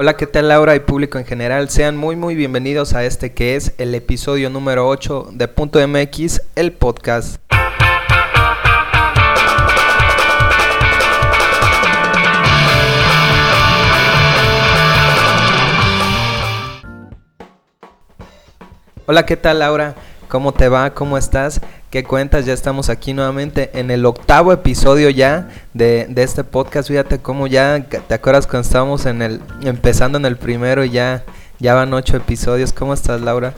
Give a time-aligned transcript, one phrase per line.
[0.00, 1.70] Hola, ¿qué tal Laura y público en general?
[1.70, 6.40] Sean muy muy bienvenidos a este que es el episodio número 8 de Punto MX,
[6.54, 7.42] el podcast.
[19.06, 19.96] Hola, ¿qué tal Laura?
[20.28, 20.94] ¿Cómo te va?
[20.94, 21.60] ¿Cómo estás?
[21.90, 22.44] ¿Qué cuentas?
[22.44, 26.88] Ya estamos aquí nuevamente en el octavo episodio ya de, este podcast.
[26.88, 31.24] Fíjate cómo ya, ¿te acuerdas cuando estábamos en el, empezando en el primero y ya,
[31.58, 32.74] ya van ocho episodios?
[32.74, 33.54] ¿Cómo estás, Laura?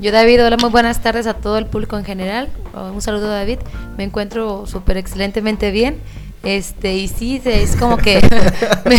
[0.00, 2.48] Yo, David, hola, muy buenas tardes a todo el público en general.
[2.72, 3.58] Oh, un saludo, David.
[3.98, 5.98] Me encuentro súper excelentemente bien.
[6.44, 8.22] Este, y sí, es como que
[8.86, 8.96] me,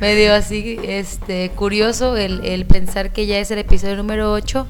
[0.00, 4.66] dio así, este, curioso el, el pensar que ya es el episodio número 8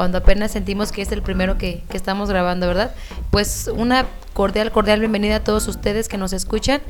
[0.00, 2.94] cuando apenas sentimos que es el primero que, estamos grabando, ¿verdad?
[3.30, 6.80] Pues una cordial, cordial bienvenida a todos ustedes que nos escuchan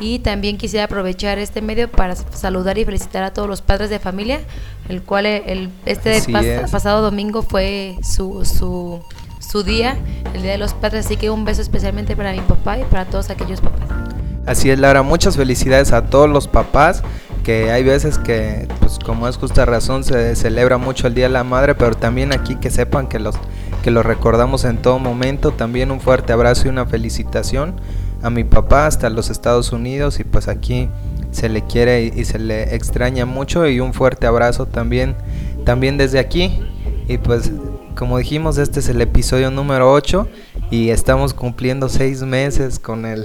[0.00, 4.00] y también quisiera aprovechar este medio para saludar y felicitar a todos los padres de
[4.00, 4.40] familia,
[4.88, 6.20] el cual el, este
[6.68, 9.00] pasado domingo fue su, su,
[9.38, 9.96] su día,
[10.34, 13.04] el Día de los Padres, así que un beso especialmente para mi papá y para
[13.04, 13.88] todos aquellos papás.
[14.44, 17.04] Así es, Laura, muchas felicidades a todos los papás
[17.46, 21.32] que hay veces que, pues como es justa razón, se celebra mucho el Día de
[21.32, 23.36] la Madre, pero también aquí que sepan que los,
[23.84, 25.52] que los recordamos en todo momento.
[25.52, 27.76] También un fuerte abrazo y una felicitación
[28.20, 30.88] a mi papá hasta los Estados Unidos y pues aquí
[31.30, 35.14] se le quiere y, se le extraña mucho y un fuerte abrazo también,
[35.64, 36.60] también desde aquí.
[37.06, 37.52] Y pues
[37.94, 40.26] como dijimos, este es el episodio número 8
[40.72, 43.24] y estamos cumpliendo seis meses con el,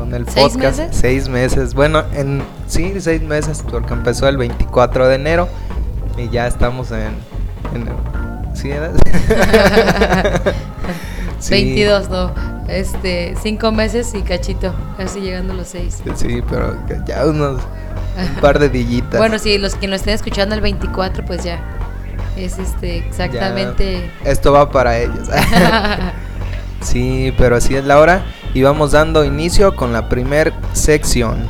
[0.00, 0.54] con el podcast.
[0.54, 0.96] ¿Seis meses?
[0.96, 1.74] Seis meses.
[1.74, 5.48] Bueno, en, sí, seis meses, porque empezó el 24 de enero
[6.16, 7.14] y ya estamos en...
[7.74, 7.88] en
[8.54, 8.70] ¿Sí
[11.50, 12.32] 22, no.
[12.68, 16.02] Este, cinco meses y cachito, casi llegando a los seis.
[16.14, 17.60] Sí, pero ya unos
[18.16, 19.18] un par de dillitas.
[19.18, 21.60] bueno, sí, los que nos estén escuchando el 24, pues ya
[22.36, 24.10] es este exactamente.
[24.24, 25.28] esto va para ellos.
[26.80, 28.24] sí, pero así es la hora
[28.54, 31.46] y vamos dando inicio con la primer sección.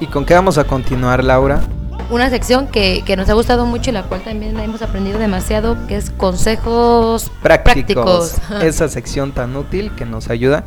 [0.00, 1.62] ¿Y con qué vamos a continuar, Laura?
[2.10, 5.96] Una sección que, nos ha gustado mucho y la cual también hemos aprendido demasiado, que
[5.96, 8.36] es consejos prácticos.
[8.62, 10.64] Esa sección tan útil que nos ayuda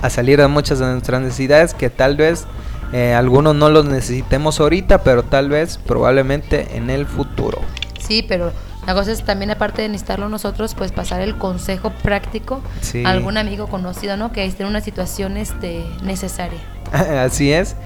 [0.00, 2.46] a salir de muchas de nuestras necesidades que tal vez
[2.92, 7.58] eh, algunos no los necesitemos ahorita, pero tal vez probablemente en el futuro.
[7.98, 8.52] Sí, pero
[8.88, 12.62] la cosa es también, aparte de necesitarlo nosotros, pues pasar el consejo práctico
[13.04, 14.32] a algún amigo conocido, ¿no?
[14.32, 16.58] Que esté en una situación este, necesaria.
[17.22, 17.76] Así es.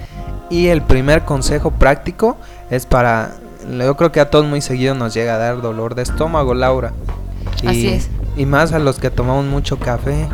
[0.49, 2.37] Y el primer consejo práctico
[2.69, 3.35] es para.
[3.69, 6.93] Yo creo que a todos muy seguido nos llega a dar dolor de estómago, Laura.
[7.67, 8.09] Así es.
[8.37, 10.29] Y más a los que tomamos mucho café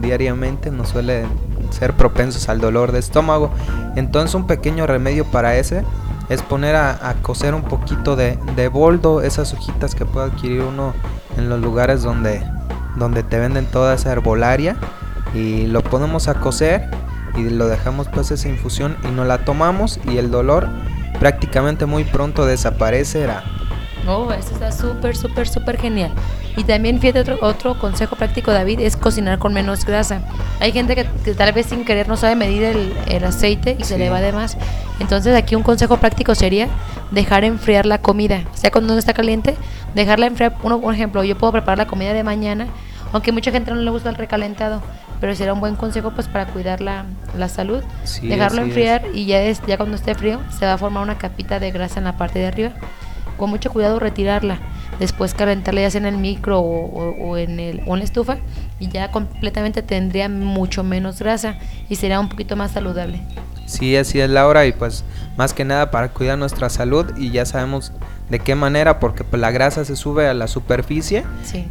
[0.00, 1.26] diariamente nos suele
[1.70, 3.52] ser propensos al dolor de estómago.
[3.94, 5.84] Entonces un pequeño remedio para ese
[6.28, 10.94] es poner a, cocer un poquito de, boldo, esas hojitas que puede adquirir uno
[11.36, 12.42] en los lugares donde,
[12.96, 14.76] donde te venden toda esa herbolaria
[15.34, 16.90] y lo ponemos a cocer
[17.36, 20.68] y lo dejamos pues esa infusión y nos la tomamos y el dolor
[21.18, 23.44] prácticamente muy pronto desaparecerá.
[24.06, 26.10] Oh, eso está súper, súper, súper genial.
[26.56, 30.22] Y también, fíjate, otro, otro consejo práctico, David, es cocinar con menos grasa.
[30.60, 34.08] Hay gente que, tal vez sin querer no sabe medir el, aceite y se le
[34.08, 34.56] va de más.
[35.00, 36.68] Entonces, aquí un consejo práctico sería
[37.10, 38.42] dejar enfriar la comida.
[38.52, 39.56] O sea, cuando no está caliente,
[39.94, 40.56] dejarla enfriar.
[40.62, 42.66] Uno, por ejemplo, yo puedo preparar la comida de mañana,
[43.12, 44.82] aunque mucha gente no le gusta el recalentado,
[45.20, 47.04] pero será un buen consejo pues para cuidar la,
[47.36, 47.82] la salud.
[48.22, 51.58] Dejarlo enfriar y ya, es, ya cuando esté frío se va a formar una capita
[51.58, 52.72] de grasa en la parte de arriba
[53.38, 54.58] con mucho cuidado retirarla,
[54.98, 58.36] después calentarla ya sea en el micro o, en el, o en la estufa
[58.78, 61.54] y ya completamente tendría mucho menos grasa
[61.88, 63.22] y sería un poquito más saludable.
[63.68, 65.04] Sí, así es Laura y pues
[65.36, 67.92] más que nada para cuidar nuestra salud y ya sabemos
[68.30, 71.24] de qué manera porque pues la grasa se sube a la superficie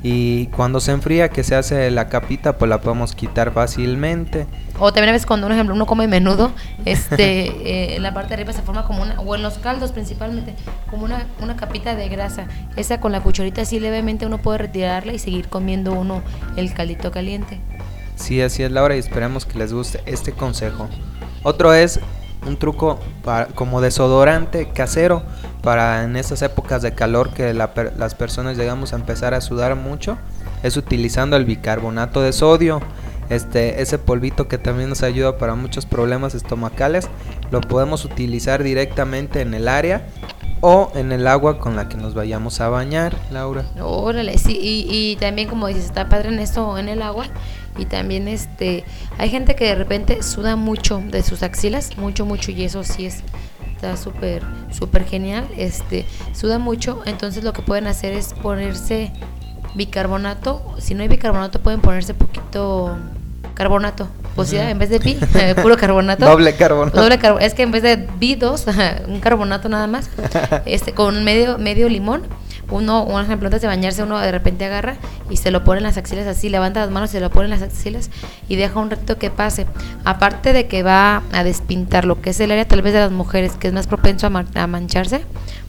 [0.03, 4.45] y cuando se enfría que se hace la capita pues la podemos quitar fácilmente
[4.79, 6.51] o también a veces cuando, por ejemplo, uno come menudo,
[6.85, 7.47] este,
[7.93, 10.53] eh, en la parte de arriba se forma como una, o en los caldos principalmente,
[10.87, 12.45] como una, una capita de grasa.
[12.75, 16.21] Esa con la cucharita así levemente uno puede retirarla y seguir comiendo uno
[16.57, 17.59] el caldito caliente.
[18.15, 20.89] Sí, así es Laura y esperamos que les guste este consejo.
[21.47, 22.01] Otro es
[22.45, 25.23] un truco para, como desodorante casero
[25.63, 30.17] para en estas épocas de calor que las personas llegamos a empezar a sudar mucho,
[30.61, 32.81] es utilizando el bicarbonato de sodio.
[33.29, 37.07] Este, ese polvito que también nos ayuda para muchos problemas estomacales,
[37.49, 40.05] lo podemos utilizar directamente en el área
[40.61, 43.65] o en el agua con la que nos vayamos a bañar, Laura.
[43.81, 47.25] Órale, sí, y, también como dices, está padre en esto en el agua.
[47.77, 48.83] Y también este
[49.19, 53.05] hay gente que de repente suda mucho de sus axilas, mucho, mucho, y eso sí
[53.05, 53.23] es
[53.77, 55.47] está súper, súper genial.
[55.55, 59.11] Este, suda mucho, entonces lo que pueden hacer es ponerse
[59.75, 60.75] bicarbonato.
[60.79, 62.97] Si no hay bicarbonato, pueden ponerse poquito
[63.53, 64.07] carbonato.
[64.37, 65.17] Pues ya, en vez de pi,
[65.61, 66.25] puro carbonato.
[66.25, 67.01] Doble carbonato.
[67.01, 67.45] Doble carbonato.
[67.45, 68.65] Es que en vez de bi, dos,
[69.07, 70.09] un carbonato nada más.
[70.65, 72.23] Este, con medio, medio limón
[72.69, 74.97] uno, un ejemplo, antes de bañarse, uno de repente agarra
[75.29, 77.51] y se lo pone en las axilas así, levanta las manos, se lo pone en
[77.51, 78.09] las axilas
[78.49, 79.65] y deja un reto que pase.
[80.03, 83.11] Aparte de que va a despintar lo que es el área tal vez de las
[83.11, 85.21] mujeres, que es más propenso a, mancharse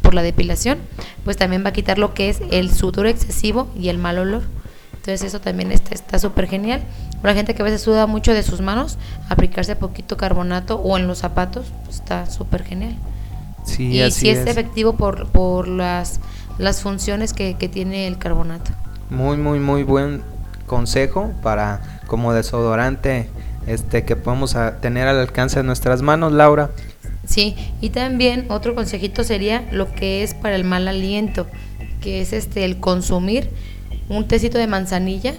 [0.03, 0.79] por la depilación,
[1.25, 4.43] pues también va a quitar lo que es el sudor excesivo y el mal olor.
[4.95, 6.83] Entonces eso también está súper genial.
[7.21, 8.99] Para la gente que a veces suda mucho de sus manos,
[9.29, 12.97] aplicarse poquito carbonato o en los zapatos, pues está súper genial.
[13.65, 16.21] Sí, y si es, efectivo por, por las
[16.59, 18.73] las funciones que, tiene el carbonato.
[19.11, 20.23] Muy, muy, muy buen
[20.67, 23.29] consejo para como desodorante
[23.67, 26.71] este que podemos tener al alcance de nuestras manos, Laura.
[27.25, 31.47] Sí, y también otro consejito sería lo que es para el mal aliento,
[32.01, 33.51] que es este el consumir
[34.09, 35.35] un tecito de manzanilla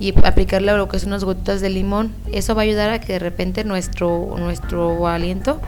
[0.00, 2.12] y aplicarle lo que son unas gotitas de limón.
[2.32, 5.60] Eso va a ayudar a que de repente nuestro nuestro aliento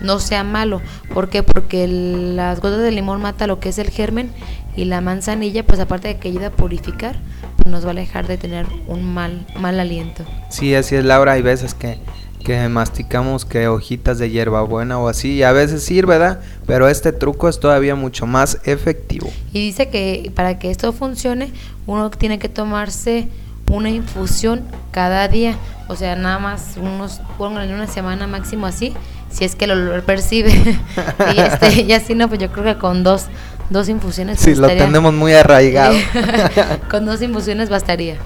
[0.00, 0.82] no sea malo.
[1.14, 1.42] ¿Por qué?
[1.42, 4.30] Porque las gotas de limón mata lo que es el germen
[4.76, 7.16] y la manzanilla, pues aparte de que ayuda a purificar,
[7.56, 10.24] pues nos va a dejar de tener un mal, mal aliento.
[10.50, 11.98] Sí, así es Laura, hay veces que,
[12.44, 16.40] que masticamos que hojitas de hierbabuena o así, y a veces sirve, ¿verdad?
[16.66, 19.28] Pero este truco es todavía mucho más efectivo.
[19.52, 21.52] Y dice que para que esto funcione,
[21.86, 23.28] uno tiene que tomarse
[23.70, 25.56] una infusión cada día,
[25.88, 28.94] o sea, nada más unos, en una semana máximo así,
[29.30, 30.52] si es que lo, percibe.
[31.34, 33.26] y, este, y así no, pues yo creo que con dos,
[33.70, 34.40] dos infusiones.
[34.40, 35.94] Sí, lo tenemos muy arraigado.
[36.90, 38.16] con dos infusiones bastaría.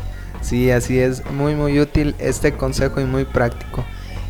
[0.41, 3.85] Sí, así es, muy muy útil este consejo y muy práctico.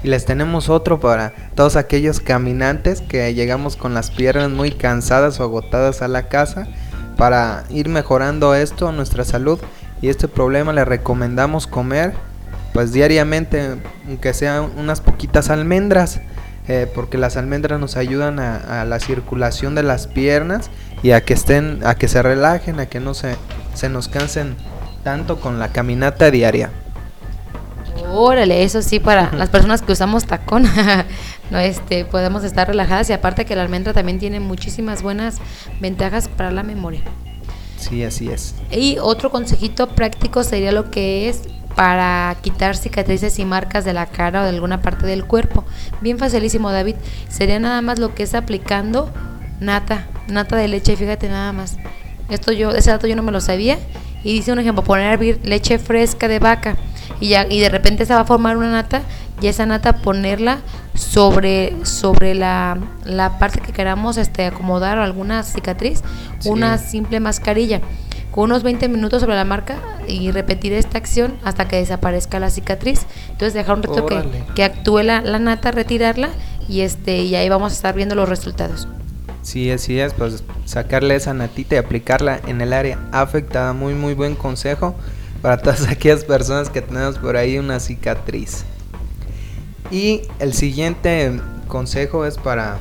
[0.05, 5.39] Y les tenemos otro para todos aquellos caminantes que llegamos con las piernas muy cansadas
[5.39, 6.67] o agotadas a la casa.
[7.17, 9.61] Para ir mejorando esto, nuestra salud
[10.03, 12.13] y este problema, les recomendamos comer
[12.75, 13.77] pues diariamente,
[14.07, 16.21] aunque sean unas poquitas almendras
[16.69, 20.71] eh, porque las almendras nos ayudan a, la circulación de las piernas
[21.03, 23.37] y a que estén, a que se relajen, a que no se,
[23.75, 24.55] se nos cansen
[25.03, 26.71] tanto con la caminata diaria.
[28.09, 30.65] Órale, eso sí, para las personas que usamos tacón,
[31.51, 35.39] no, este, podemos estar relajadas y aparte que la almendra también tiene muchísimas buenas
[35.81, 37.01] ventajas para la memoria.
[37.83, 38.55] Sí, así es.
[38.71, 41.43] Y otro consejito práctico sería lo que es
[41.75, 45.65] para quitar cicatrices y marcas de la cara o de alguna parte del cuerpo.
[46.01, 46.97] Bien facilísimo, David.
[47.29, 49.11] Sería nada más lo que es aplicando
[49.59, 51.77] nata, nata de leche, fíjate nada más.
[52.29, 53.79] Esto yo, ese dato yo no me lo sabía.
[54.23, 56.77] Y dice un ejemplo, poner leche fresca de vaca
[57.21, 59.03] y ya y de repente se va a formar una nata
[59.41, 60.59] y esa nata ponerla
[60.95, 66.03] sobre sobre la, la parte que queramos este acomodar o alguna cicatriz,
[66.45, 67.81] una simple mascarilla
[68.33, 69.77] con unos 20 minutos sobre la marca
[70.09, 73.07] y repetir esta acción hasta que desaparezca la cicatriz.
[73.31, 74.23] Entonces dejar un reto que,
[74.55, 76.31] que, actúe la, la, nata, retirarla
[76.67, 78.89] y este y ahí vamos a estar viendo los resultados.
[79.43, 83.73] Sí, así es, pues sacarle esa natita y aplicarla en el área afectada.
[83.73, 84.95] Muy, muy buen consejo
[85.43, 88.65] para todas aquellas personas que tenemos por ahí una cicatriz.
[89.91, 92.79] Y el siguiente consejo es para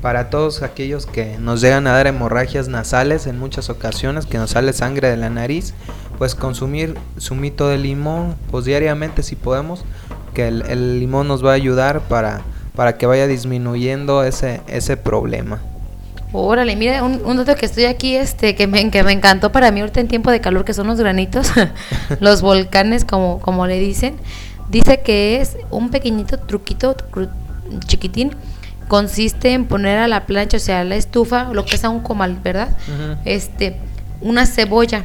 [0.00, 4.50] para todos aquellos que nos llegan a dar hemorragias nasales en muchas ocasiones, que nos
[4.50, 5.74] sale sangre de la nariz,
[6.18, 9.84] pues consumir zumito de limón, pues diariamente si podemos,
[10.34, 12.42] que el, limón nos va a ayudar para,
[12.76, 15.60] para que vaya disminuyendo ese, ese problema.
[16.32, 19.70] Órale, mira, un, un, dato que estoy aquí, este, que me, que me encantó para
[19.70, 21.50] mí ahorita en tiempo de calor, que son los granitos,
[22.20, 24.16] los volcanes, como, como le dicen.
[24.68, 26.94] Dice que es un pequeñito truquito
[27.86, 28.36] chiquitín
[28.88, 31.90] consiste en poner a la plancha, o sea, a la estufa, lo que es a
[31.90, 32.70] un comal, ¿verdad?
[33.24, 33.76] Este,
[34.20, 35.04] una cebolla,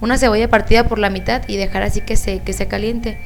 [0.00, 3.20] una cebolla partida por la mitad y dejar así que se, que se caliente.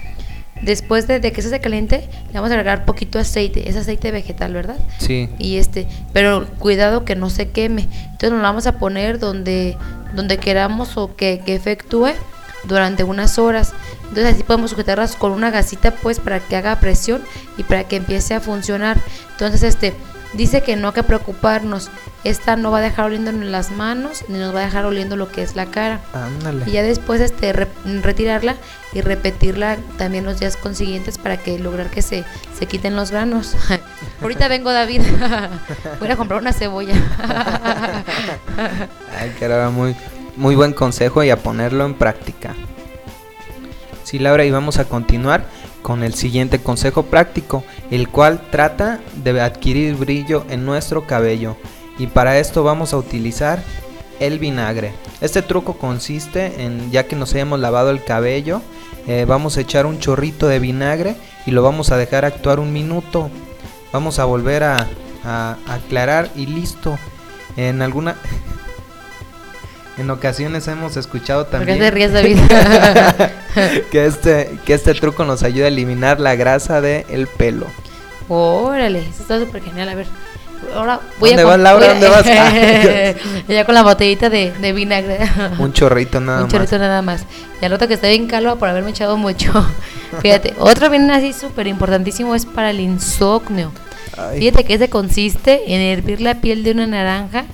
[0.62, 4.52] Después de, que eso se caliente, le vamos a agregar poquito aceite, es aceite vegetal,
[4.52, 4.76] ¿verdad?
[4.98, 5.28] Sí.
[5.38, 7.82] Y este, pero cuidado que no se queme.
[7.82, 9.76] Entonces nos lo vamos a poner donde,
[10.14, 12.10] donde queramos o que, que efectúe
[12.64, 13.72] durante unas horas.
[14.08, 17.22] Entonces así podemos sujetarlas con una gasita pues para que haga presión
[17.56, 18.98] y para que empiece a funcionar.
[19.32, 19.94] Entonces este
[20.34, 21.90] dice que no hay que preocuparnos.
[22.24, 25.16] Esta no va a dejar oliendo en las manos ni nos va a dejar oliendo
[25.16, 26.00] lo que es la cara.
[26.66, 28.56] Y ya después este retirarla
[28.92, 32.24] y repetirla también los días consiguientes para que lograr que se,
[32.58, 33.56] se quiten los granos.
[34.22, 35.02] Ahorita vengo David.
[36.00, 36.94] Voy a comprar una cebolla.
[39.18, 39.94] Ay, que era muy
[40.38, 42.54] muy buen consejo y a ponerlo en práctica.
[44.04, 45.44] Sí, Laura, y vamos a continuar
[45.82, 51.56] con el siguiente consejo práctico el cual trata de adquirir brillo en nuestro cabello.
[51.98, 53.62] Y para esto vamos a utilizar
[54.20, 54.92] el vinagre.
[55.20, 58.62] Este truco consiste en, ya que nos hayamos lavado el cabello,
[59.06, 61.16] eh, vamos a echar un chorrito de vinagre
[61.46, 63.30] y lo vamos a dejar actuar un minuto.
[63.90, 64.86] Vamos a volver a,
[65.66, 66.98] aclarar y listo.
[67.56, 68.16] En alguna...
[69.98, 71.78] En ocasiones hemos escuchado también
[73.90, 77.66] que este que este truco nos ayuda a eliminar la grasa del el pelo.
[78.28, 79.88] Órale, eso está súper genial.
[79.88, 80.06] A ver,
[80.74, 81.88] ahora voy ¿Dónde a vas, Laura?
[81.88, 82.24] ¿Dónde vas?
[83.48, 85.18] ya con la botellita de, de vinagre.
[85.58, 86.44] Un chorrito nada más.
[86.44, 87.24] Un chorrito nada más.
[87.60, 89.52] Y al otro que está bien calva por haberme echado mucho.
[90.22, 93.72] Fíjate, otro bien así súper importantísimo es para el insomnio.
[94.36, 97.44] Fíjate que ese consiste en hervir la piel de una naranja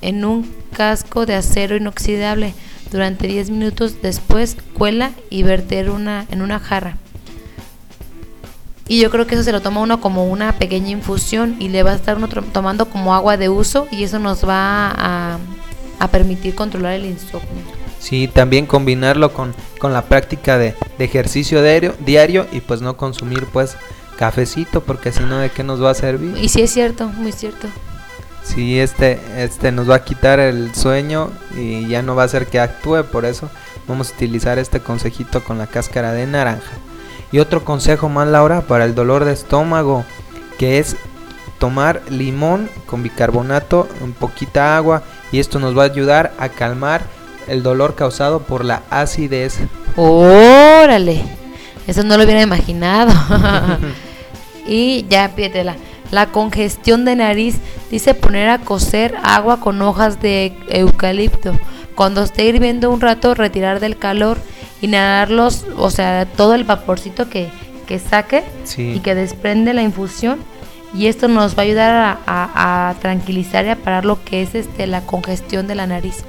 [0.00, 2.54] en un casco de acero inoxidable
[2.92, 4.02] durante 10 minutos.
[4.02, 6.98] Después cuela y verter una, en una jarra.
[8.86, 11.82] Y yo creo que eso se lo toma uno como una pequeña infusión y le
[11.82, 15.38] va a estar uno tomando como agua de uso y eso nos va a,
[16.12, 17.48] permitir controlar el insomnio.
[17.98, 23.46] Sí, también combinarlo con, con la práctica de, ejercicio diario, diario y pues no consumir
[23.52, 23.76] pues
[24.16, 26.36] cafecito porque si no de qué nos va a servir.
[26.38, 27.66] Y sí es cierto, muy cierto.
[28.46, 32.46] Sí, este, este nos va a quitar el sueño y ya no va a hacer
[32.46, 33.50] que actúe, por eso
[33.88, 36.72] vamos a utilizar este consejito con la cáscara de naranja.
[37.32, 40.04] Y otro consejo más, Laura, para el dolor de estómago,
[40.58, 40.96] que es
[41.58, 47.02] tomar limón con bicarbonato, un poquita agua, y esto nos va a ayudar a calmar
[47.48, 49.58] el dolor causado por la acidez.
[49.96, 51.24] Órale,
[51.86, 53.12] eso no lo hubiera imaginado.
[54.66, 55.76] y ya, pídetela.
[56.10, 57.56] La congestión de nariz
[57.90, 61.52] dice poner a cocer agua con hojas de eucalipto.
[61.94, 64.38] Cuando esté hirviendo un rato, retirar del calor
[64.80, 67.48] inhalarlos, o sea, todo el vaporcito que,
[67.86, 68.44] que saque
[68.76, 70.38] y que desprende la infusión.
[70.94, 74.86] Y esto nos va a ayudar a, tranquilizar y a parar lo que es este
[74.86, 76.24] la congestión de la nariz.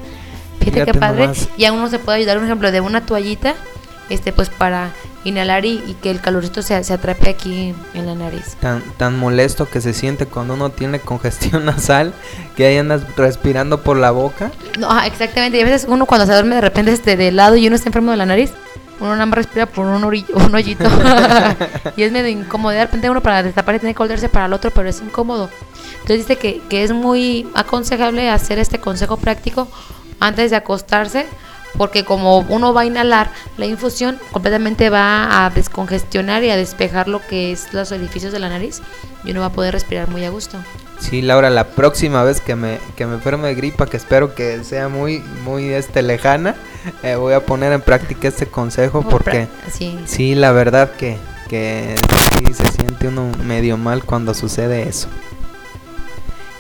[0.60, 1.30] Fíjate, qué padre.
[1.58, 3.56] Y a uno se puede ayudar, un ejemplo, de una toallita,
[4.10, 4.92] este pues para
[5.24, 8.56] inhalar y, que el calorcito se, se, atrape aquí en la nariz.
[8.60, 12.14] Tan, tan molesto que se siente cuando uno tiene congestión nasal,
[12.56, 14.52] que ahí andas respirando por la boca.
[14.80, 15.58] No, exactamente.
[15.58, 17.90] Y a veces uno cuando se duerme de repente este de lado y uno está
[17.90, 18.52] enfermo de la nariz,
[19.00, 20.86] uno nada más respira por un, orillo, un hoyito.
[21.98, 22.74] y es medio incómodo.
[22.74, 25.50] De repente uno para destapar y tiene que volverse para el otro, pero es incómodo.
[26.02, 29.68] Entonces dice que, que es muy aconsejable hacer este consejo práctico
[30.20, 31.28] antes de acostarse
[31.78, 37.08] porque como uno va a inhalar la infusión, completamente va a descongestionar y a despejar
[37.08, 38.82] lo que es los edificios de la nariz
[39.24, 40.58] y uno va a poder respirar muy a gusto.
[41.00, 44.64] Sí, Laura, la próxima vez que me, que me enferme de gripa, que espero que
[44.64, 46.56] sea muy, muy este, lejana,
[47.04, 50.00] eh, voy a poner en práctica este consejo porque sí.
[50.06, 51.18] sí, la verdad que,
[51.50, 51.96] que
[52.40, 55.08] sí se siente uno medio mal cuando sucede eso.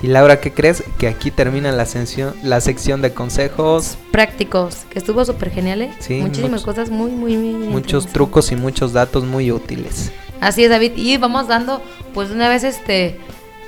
[0.02, 0.84] Y Laura, ¿qué crees?
[1.00, 5.94] Que aquí termina la, sección, la sección de consejos prácticos, que estuvo súper genial, ¿eh?
[6.00, 7.68] Sí, Muchísimas cosas muy, muy, muy.
[7.68, 10.12] Muchos trucos y muchos datos muy útiles.
[10.40, 10.94] Así es, David.
[10.96, 11.82] Y vamos dando,
[12.14, 13.20] pues, una vez, este,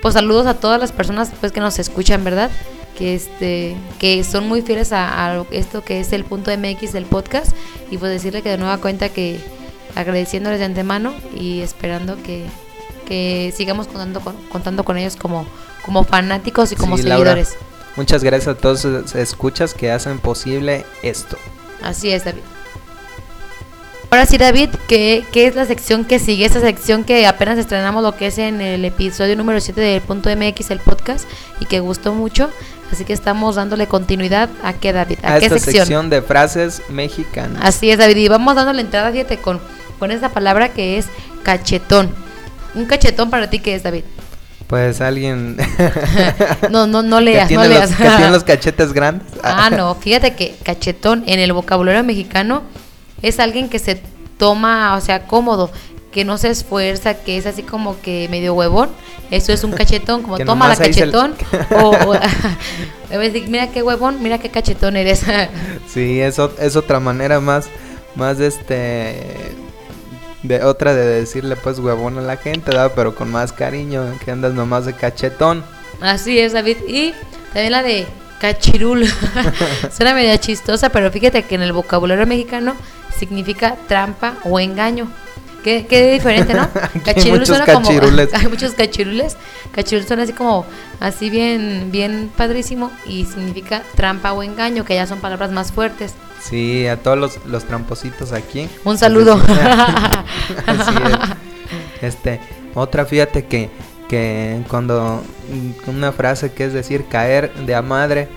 [0.03, 2.51] pues, saludos a todas las personas, pues, que nos escuchan, ¿verdad?
[2.95, 7.55] Que, este, que son muy fieles a, esto que es el punto MX del podcast.
[7.89, 9.39] Y pues decirle que de nueva cuenta que
[9.95, 12.45] agradeciéndoles de antemano y esperando que,
[13.07, 15.48] que sigamos contando con, contando con ellos como
[15.83, 17.55] como fanáticos y como seguidores.
[17.95, 21.38] muchas gracias a todos los escuchas que hacen posible esto.
[21.81, 22.41] Así es, David.
[24.12, 26.43] Ahora sí, David, ¿qué, ¿qué, es la sección que sigue?
[26.45, 30.36] Esa sección que apenas estrenamos lo que es en el episodio número 7 del Punto
[30.36, 32.50] MX, el podcast, y que gustó mucho.
[32.91, 35.19] Así que estamos dándole continuidad a qué, David.
[35.21, 36.09] ¿A, esta sección?
[36.09, 37.62] de frases mexicanas.
[37.63, 38.17] Así es, David.
[38.17, 39.59] Y vamos dándole entrada, fíjate, con,
[40.00, 41.05] con esta palabra que es
[41.43, 42.09] cachetón.
[42.74, 44.05] Un cachetón para ti, ¿qué es, David?
[44.69, 45.57] Pues alguien.
[46.69, 47.89] no, no, no leas, no leas.
[47.89, 49.27] que tiene los cachetes grandes.
[49.41, 52.61] ah, no, fíjate que cachetón en el vocabulario mexicano
[53.23, 53.99] es alguien que se
[54.38, 55.71] toma, o sea, cómodo,
[56.11, 58.91] que no se esfuerza, que es así como que medio huevón.
[59.31, 61.33] Eso es un cachetón, como toma la cachetón.
[61.71, 65.23] o, o mira qué huevón, mira qué cachetón eres.
[65.88, 67.69] sí, eso es otra manera más,
[68.13, 69.55] más este
[70.43, 72.93] de otra de decirle pues huevón a la gente, ¿verdad?
[72.96, 75.63] pero con más cariño, que andas nomás de cachetón.
[76.01, 76.77] Así es, David.
[76.88, 77.13] Y
[77.53, 78.08] también la de
[78.39, 79.05] cachirul.
[79.91, 82.75] Suena media chistosa, pero fíjate que en el vocabulario mexicano
[83.17, 85.10] significa trampa o engaño.
[85.63, 86.69] Qué, qué diferente, ¿no?
[87.03, 88.29] Cachirul suena cachirules.
[88.29, 88.39] como.
[88.41, 89.36] Hay muchos cachirules.
[89.74, 90.65] Cachirul suena así como.
[91.01, 92.91] Así bien, bien padrísimo.
[93.05, 96.13] Y significa trampa o engaño, que ya son palabras más fuertes.
[96.41, 98.69] Sí, a todos los, los trampositos aquí.
[98.84, 99.39] Un saludo.
[102.01, 102.39] Este,
[102.75, 103.69] otra, fíjate que,
[104.08, 108.29] que cuando mm, una frase que es decir caer de a madre,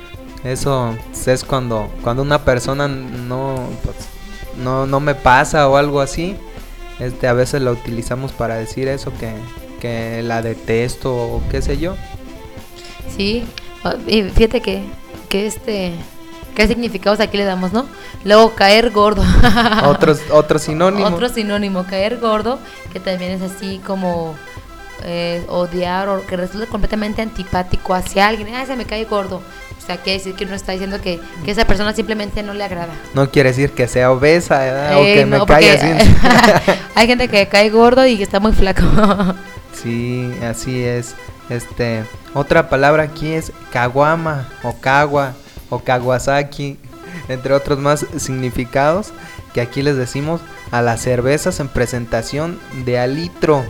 [0.44, 3.96] eso es cuando, cuando una persona no, pues,
[4.56, 6.36] no, no me pasa o algo así.
[6.98, 9.32] Este, a veces la utilizamos para decir eso, que,
[9.80, 11.96] que la detesto o qué sé yo.
[13.16, 13.44] Sí,
[14.06, 14.84] y fíjate que,
[15.28, 15.92] que este,
[16.54, 17.86] qué significados aquí le damos, ¿no?
[18.24, 19.22] Luego caer gordo.
[19.84, 21.06] Otros, otro sinónimo.
[21.06, 22.58] Otro sinónimo, caer gordo,
[22.92, 24.34] que también es así como
[25.04, 28.54] eh, odiar o que resulta completamente antipático hacia alguien.
[28.54, 29.42] Ah, se me cae gordo.
[29.82, 32.62] O sea, quiere decir que uno está diciendo que, que, esa persona simplemente no le
[32.62, 32.92] agrada.
[33.14, 34.60] No quiere decir que sea obesa
[34.96, 36.14] o que me caiga así.
[36.94, 38.82] hay gente que cae gordo y que está muy flaco.
[39.82, 41.16] sí, así es.
[41.50, 45.34] Este, otra palabra aquí es kawama o kawa
[45.72, 46.76] o kawasaki,
[47.28, 49.12] entre otros más significados
[49.54, 53.64] que aquí les decimos a las cervezas en presentación de a litro.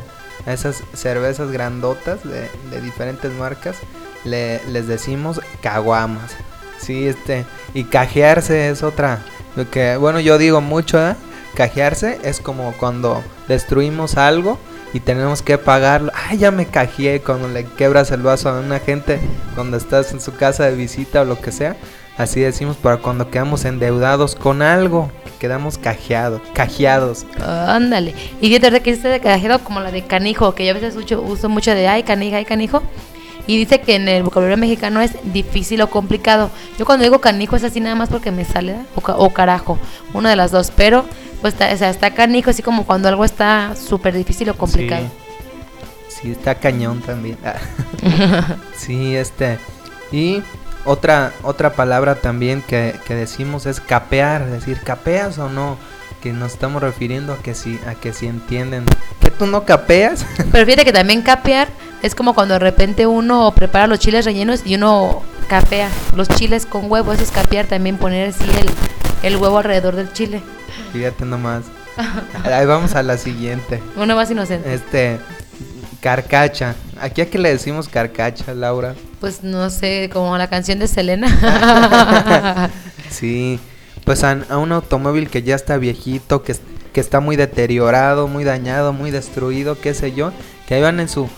[0.44, 3.76] A esas cervezas grandotas de, de diferentes marcas
[4.25, 6.32] le, les decimos caguamas.
[6.80, 7.44] Sí, este,
[7.75, 9.21] y cajearse es otra.
[9.54, 11.14] Lo que, bueno, yo digo mucho, ¿eh?
[11.54, 14.59] Cajearse es como cuando destruimos algo
[14.93, 16.13] y tenemos que pagarlo.
[16.15, 19.21] Ay, ya me cajeé cuando le quebras el vaso a una gente
[19.55, 21.77] cuando estás en su casa de visita o lo que sea.
[22.19, 27.25] Así decimos para cuando quedamos endeudados con algo, quedamos cajeados, cajeados.
[27.41, 28.15] ándale.
[28.41, 31.49] Y fíjate que este de como la de canijo, que yo a veces uso, uso
[31.49, 32.83] mucho de ay, canija, ay, canijo.
[33.47, 36.51] Y dice que en el vocabulario mexicano es difícil o complicado.
[36.79, 39.79] Yo cuando digo canijo es así nada más porque me sale, o, carajo,
[40.15, 40.71] una de las dos.
[40.77, 41.05] Pero,
[41.43, 45.07] pues, está, o sea, está canijo así como cuando algo está súper difícil o complicado.
[46.09, 46.23] Sí.
[46.23, 47.37] sí, está cañón también.
[48.77, 49.59] sí, este.
[50.11, 50.43] Y
[50.85, 55.77] otra, otra palabra también que, que decimos es capear, es decir, ¿capeas o no?
[56.23, 58.85] que nos estamos refiriendo a que si a que si entienden
[59.21, 60.25] que tú no capeas.
[60.53, 61.69] Pero fíjate que también capear
[62.01, 66.64] es como cuando de repente uno prepara los chiles rellenos y uno capea los chiles
[66.64, 68.71] con huevo, es capear también poner así el,
[69.23, 70.41] el huevo alrededor del chile.
[70.95, 71.65] Fíjate nomás.
[72.45, 73.82] Ahí vamos a la siguiente.
[73.97, 74.73] Uno más inocente.
[74.73, 75.19] Este
[76.00, 76.75] carcacha.
[76.99, 78.95] ¿Aquí a qué le decimos carcacha, Laura?
[79.21, 81.28] Pues no sé, como la canción de Selena.
[83.10, 83.60] sí
[84.04, 86.56] pues a, un automóvil que ya está viejito, que,
[86.93, 90.32] que está muy deteriorado, muy dañado, muy destruido, qué sé yo,
[90.67, 91.28] que ahí van en su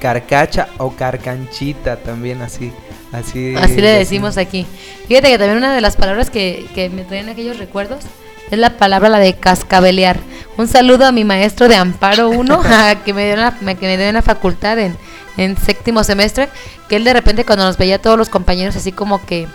[0.00, 2.72] carcacha o carcanchita también así.
[3.14, 4.66] Así, así le decimos aquí.
[5.06, 8.04] Fíjate que también una de las palabras que, que me traen aquellos recuerdos
[8.50, 10.18] es la palabra la de cascabelear.
[10.56, 12.62] Un saludo a mi maestro de Amparo 1
[13.04, 14.96] que me dio una, que me dio una facultad en,
[15.36, 16.48] en séptimo semestre,
[16.88, 19.46] que él de repente cuando nos veía a todos los compañeros así como que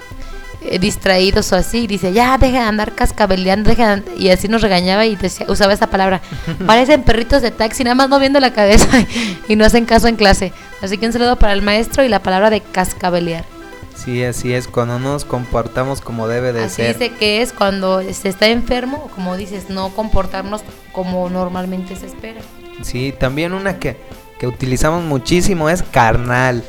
[0.62, 5.06] eh, distraídos o así, dice, ya deja de andar cascabeleando, deja y así nos regañaba
[5.06, 6.22] y decía, usaba esa palabra.
[6.67, 8.88] Parecen perritos de taxi, nada más moviendo la cabeza
[9.48, 10.52] y no hacen caso en clase.
[10.82, 13.45] Así que un saludo para el maestro y la palabra de cascabelear.
[13.95, 16.91] Sí, así es, cuando nos comportamos como debe de ser.
[16.91, 20.62] Así dice que es cuando se está enfermo, como dices, no comportarnos
[20.93, 22.41] como normalmente se espera.
[22.82, 23.98] Sí, también una que,
[24.39, 26.63] que utilizamos muchísimo es carnal.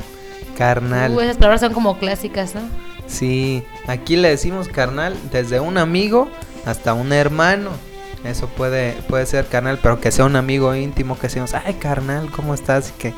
[0.59, 1.12] Carnal.
[1.12, 2.62] Uh, esas palabras son como clásicas, ¿no?
[3.11, 6.29] Sí, aquí le decimos carnal desde un amigo
[6.64, 7.70] hasta un hermano.
[8.25, 12.31] Eso puede, puede ser carnal, pero que sea un amigo íntimo, que decimos, ay carnal,
[12.31, 12.90] ¿cómo estás?
[12.90, 13.14] Y que,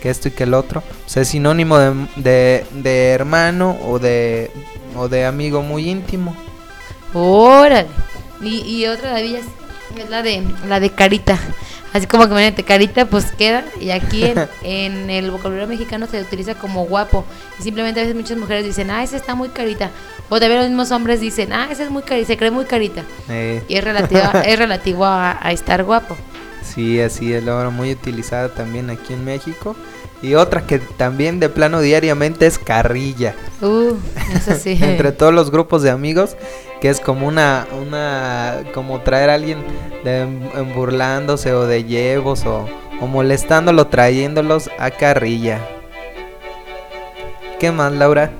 [0.00, 0.82] que esto y que el otro.
[1.06, 4.50] Sea, es sinónimo de, de, hermano o de,
[4.96, 6.34] o de amigo muy íntimo.
[7.12, 7.88] Órale.
[8.40, 9.44] Y, y otra de ellas
[9.98, 11.38] es la de, la de carita.
[11.92, 14.24] Así como que imagínate, carita pues queda y aquí
[14.64, 17.24] en, el vocabulario mexicano se utiliza como guapo.
[17.60, 19.90] Y simplemente a veces muchas mujeres dicen, ah, ese está muy carita.
[20.28, 23.04] O también los mismos hombres dicen, ah, ese es muy carita, se cree muy carita.
[23.68, 26.16] Y es relativo, es relativo a, estar guapo.
[26.62, 29.76] Sí, así es, la muy utilizada también aquí en México.
[30.24, 33.34] Y otra que también de plano diariamente es carrilla.
[33.60, 33.94] Uh,
[34.34, 34.78] eso sí.
[34.80, 36.36] Entre todos los grupos de amigos
[36.80, 39.64] que es como una, una, como traer a alguien
[40.04, 40.26] de,
[40.74, 42.68] burlándose o de llevos o,
[43.00, 45.60] o molestándolo, trayéndolos a carrilla.
[47.58, 48.32] ¿Qué más, Laura?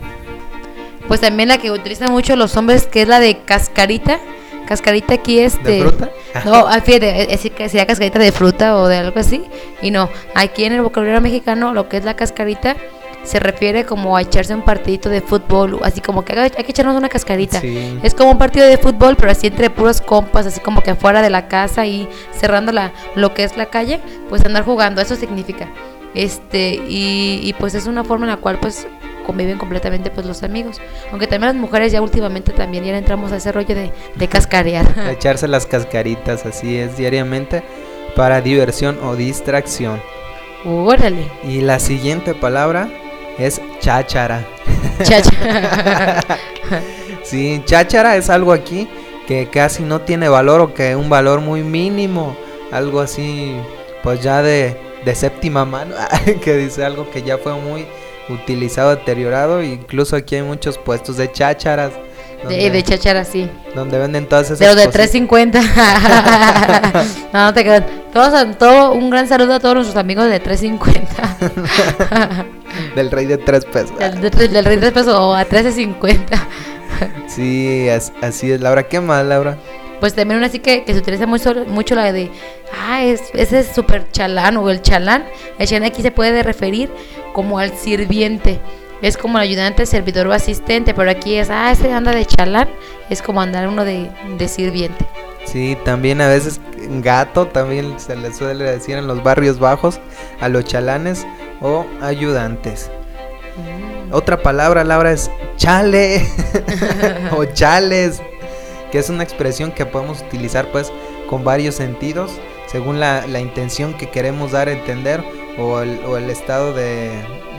[1.09, 4.19] Pues también la que utilizan mucho los hombres, que es la de cascarita.
[4.67, 5.81] Cascarita aquí es de...
[5.81, 6.11] fruta?
[6.45, 9.45] No, ah, fíjate, es que sería cascarita de fruta o de algo así.
[9.83, 12.77] Y no, aquí en el vocabulario mexicano lo que es la cascarita
[13.25, 16.95] se refiere como a echarse un partidito de fútbol, así como que hay que echarnos
[16.95, 17.61] una cascarita.
[18.03, 21.23] Es como un partido de fútbol, pero así entre puros compas, así como que afuera
[21.23, 25.17] de la casa y cerrando la, lo que es la calle, pues andar jugando, eso
[25.17, 25.69] significa.
[26.15, 28.87] Este, y, pues es una forma en la cual pues
[29.25, 30.81] conviven completamente pues los amigos.
[31.11, 34.87] Aunque también las mujeres ya últimamente también ya entramos a ese rollo de, de cascarear.
[35.11, 37.63] echarse las cascaritas, así es, diariamente
[38.15, 40.01] para diversión o distracción.
[40.65, 41.29] Órale.
[41.43, 42.89] Y la siguiente palabra
[43.39, 44.47] es cháchara.
[45.03, 46.21] Cháchara.
[47.23, 48.89] sí, cháchara es algo aquí
[49.27, 52.37] que casi no tiene valor o que un valor muy mínimo,
[52.71, 53.57] algo así,
[54.03, 55.95] pues ya de, de séptima mano,
[56.43, 57.87] que dice algo que ya fue muy
[58.29, 61.93] utilizado, deteriorado, incluso aquí hay muchos puestos de chácharas.
[62.49, 63.49] De, de cháchara, sí.
[63.75, 65.11] Donde venden todas esas Pero de cositas.
[65.11, 65.61] 350.
[67.33, 67.85] no, no te quedas.
[68.13, 71.75] Todos, todo, un gran saludo a todos nuestros amigos de 350.
[72.97, 73.97] Del rey de tres pesos.
[73.99, 76.49] del, del- del rey de pesos o a 1350.
[77.29, 78.83] Sí, as- así es, Laura.
[78.85, 79.57] ¿Qué más, Laura?
[80.01, 82.31] Pues también una así que, que se utiliza mucho, mucho la de,
[82.89, 85.25] ah, es, ese es súper chalán o el chalán.
[85.59, 86.91] El chalán aquí se puede referir
[87.35, 88.61] como al sirviente.
[89.03, 92.71] Es como el ayudante, servidor o asistente, pero aquí es, ah, ese anda de chalán,
[93.11, 95.05] es como andar uno de, de sirviente.
[95.45, 96.59] Sí, también a veces
[97.03, 100.01] gato, también se le suele decir en los barrios bajos
[100.41, 101.27] a los chalanes
[101.61, 102.91] o ayudantes.
[104.11, 106.27] Otra palabra, Laura, es chale
[107.37, 108.23] o chales,
[108.91, 110.91] que es una expresión que podemos utilizar pues
[111.29, 112.31] con varios sentidos,
[112.69, 115.23] según la, la intención que queremos dar a entender
[115.59, 117.11] o el, o el estado de,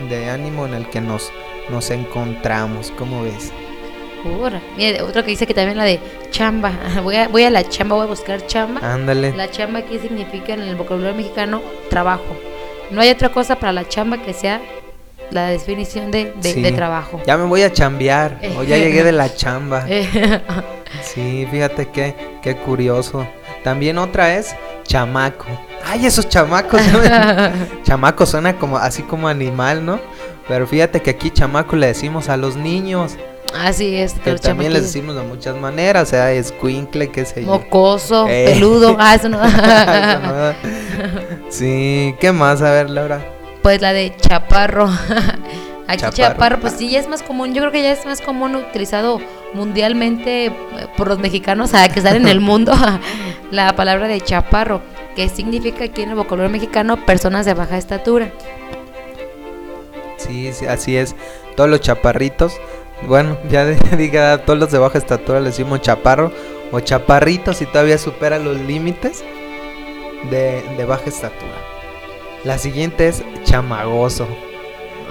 [0.09, 1.31] de ánimo en el que nos,
[1.69, 2.91] nos encontramos.
[2.97, 3.51] ¿Cómo ves?
[4.41, 5.99] Ora, Mira, otro que dice que también la de
[6.31, 6.71] chamba.
[7.03, 8.81] Voy a, voy a la chamba, voy a buscar chamba.
[8.93, 9.33] Ándale.
[9.35, 12.23] La chamba aquí significa en el vocabulario mexicano trabajo.
[12.91, 14.61] No hay otra cosa para la chamba que sea
[15.31, 16.61] la definición de, de- Sí.
[16.61, 17.21] de trabajo.
[17.25, 19.85] Ya me voy a chambear o ya llegué de la chamba.
[19.87, 20.07] Eh,
[21.01, 23.27] Sí, fíjate qué, qué curioso.
[23.63, 25.45] También otra es chamaco.
[25.85, 26.81] Ay, esos chamacos.
[27.83, 29.99] chamaco suena como así como animal, ¿no?
[30.47, 33.17] Pero fíjate que aquí chamaco le decimos a los niños,
[33.57, 37.51] Así es, que también les decimos de muchas maneras, o sea, escuincle, qué sé yo.
[37.51, 38.51] Mocoso, Eh.
[38.53, 38.97] peludo.
[38.99, 39.15] Ah.
[39.15, 39.39] Eso no.
[41.49, 42.61] sí, ¿qué más?
[42.61, 43.21] A ver, Laura.
[43.61, 44.89] pues la de chaparro.
[45.87, 46.15] Aquí Chaparro.
[46.15, 46.59] chaparro.
[46.59, 47.53] pues sí, ya es más común.
[47.53, 49.19] Yo creo que ya es más común utilizado
[49.53, 50.53] mundialmente eh,
[50.97, 52.73] por los mexicanos a que están en el mundo
[53.51, 54.81] la palabra de chaparro,
[55.15, 58.31] que significa aquí en el vocabulario mexicano personas de baja estatura.
[60.17, 61.15] Sí, sí, así es.
[61.55, 62.57] Todos los chaparritos,
[63.07, 63.65] bueno, ya
[63.97, 66.31] diga, todos los de baja estatura le decimos chaparro
[66.71, 69.23] o chaparritos si todavía supera los límites
[70.31, 71.53] de, de baja estatura.
[72.43, 74.27] La siguiente es chamagoso.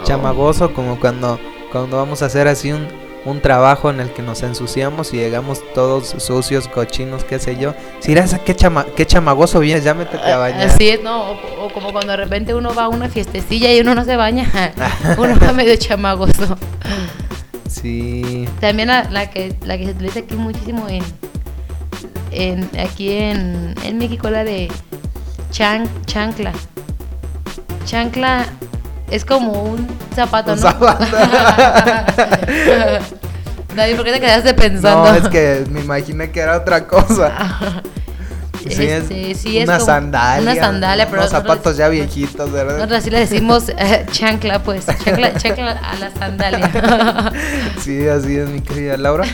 [0.05, 1.39] Chamagoso como cuando,
[1.73, 2.87] cuando vamos a hacer así un,
[3.25, 7.75] un trabajo en el que nos ensuciamos y llegamos todos sucios, cochinos, qué sé yo.
[8.01, 10.69] Si eres qué, chama, qué chamagoso vienes, ya métete a bañar.
[10.69, 13.81] Así es, no, o, o como cuando de repente uno va a una fiestecilla y
[13.81, 14.47] uno no se baña,
[15.19, 16.57] uno va medio chamagoso.
[17.69, 21.03] Sí, También la, la que la que se utiliza aquí muchísimo en,
[22.31, 24.71] en aquí en, en México la de
[25.51, 26.53] chan, chancla.
[27.85, 28.47] Chancla
[29.11, 30.63] es como un zapato, Un ¿no?
[30.71, 31.05] zapato.
[33.77, 35.05] David, ¿por qué te quedaste pensando?
[35.11, 37.83] No, es que me imaginé que era otra cosa.
[38.67, 40.53] Sí, es Este, sí, es una sandalia.
[40.53, 42.77] Una sandalia, pero zapatos ya viejitos, ¿verdad?
[42.77, 44.87] Nosotros así le decimos eh, chancla, pues.
[44.87, 47.31] Chancla, chancla a la sandalia.
[47.79, 49.27] Sí, así es, mi querida Laura.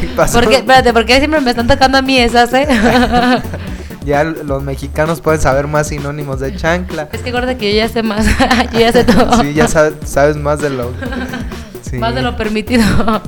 [0.00, 0.58] Y pasó- ¿Por qué?
[0.58, 2.68] Espérate, ¿por qué siempre me están tocando a mí esas, eh?
[4.04, 7.08] Ya los mexicanos pueden saber más sinónimos de chancla.
[7.12, 8.26] Es que acuérdate que yo ya sé más.
[8.72, 9.40] yo ya sé todo.
[9.42, 10.92] Sí, ya sabes, sabes más de lo.
[11.82, 11.96] Sí.
[11.96, 12.84] Más de lo permitido.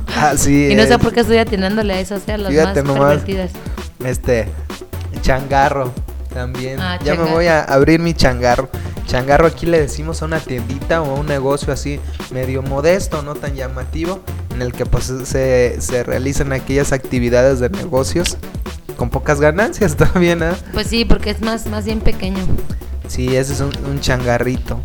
[0.17, 3.11] Así y no sé por qué estoy atinándole a esas, a las Fíjate más nomás.
[3.13, 3.51] pervertidas.
[4.05, 4.49] Este,
[5.23, 5.93] changarro
[6.35, 6.79] también.
[6.81, 8.69] Ah, ya me voy a abrir mi changarro.
[9.07, 12.01] Changarro aquí le decimos a una tiendita o a un negocio así
[12.33, 14.21] medio modesto, no tan llamativo,
[14.53, 18.37] en el que pues se, se realizan aquellas actividades de negocios
[18.97, 20.57] con pocas ganancias también, ¿ah?
[20.73, 22.45] Pues sí, porque es más, más bien pequeño.
[23.09, 24.81] Sí, ese es un, un changarrito.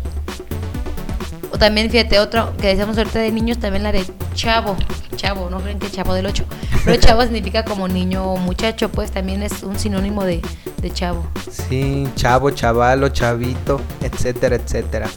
[1.52, 4.76] O también, fíjate, otro que decíamos ahorita de niños, también la de chavo.
[5.16, 6.44] Chavo, no creen que chavo del 8.
[6.84, 10.40] Pero chavo significa como niño o muchacho, pues también es un sinónimo de,
[10.80, 11.26] de chavo.
[11.50, 15.08] Sí, chavo, chavalo, chavito, etcétera, etcétera.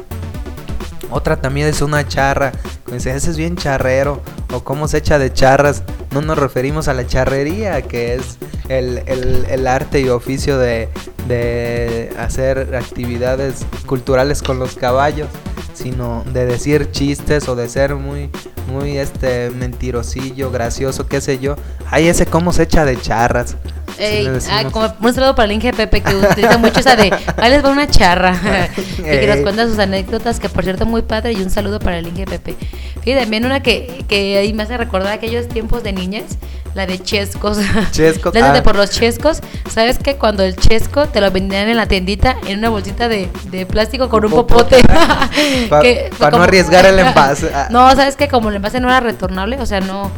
[1.09, 2.51] Otra también es una charra.
[2.83, 4.21] Como dice, ese es bien charrero.
[4.51, 5.83] O cómo se echa de charras.
[6.11, 8.37] No nos referimos a la charrería, que es
[8.69, 10.89] el, el- el arte y oficio de,
[11.27, 15.27] de hacer actividades culturales con los caballos.
[15.73, 18.29] Sino de decir chistes o de ser muy,
[18.71, 21.57] muy este mentirosillo, gracioso, qué sé yo.
[21.91, 23.57] Ay, ese cómo se echa de charras.
[23.97, 27.49] Ey, ah, como un saludo para el Inge Pepe que utiliza mucho esa de ahí
[27.49, 28.37] les va una charra
[28.97, 31.97] y que nos cuenta sus anécdotas que por cierto muy padre y un saludo para
[31.99, 32.55] el Inge Pepe.
[33.05, 36.37] Fíjate, también una que, que ahí me hace recordar aquellos tiempos de niñez
[36.73, 37.59] La de chescos.
[37.91, 38.61] Chescos, ah.
[38.63, 39.41] por los chescos.
[39.69, 43.29] ¿Sabes que cuando el chesco te lo vendían en la tiendita en una bolsita de,
[43.51, 44.77] de plástico con un popote?
[45.69, 47.51] Pa- Que- pa no arriesgar el envase.
[47.53, 47.67] Ah.
[47.69, 50.11] No, ¿sabes que Como el envase no era retornable, o sea, no...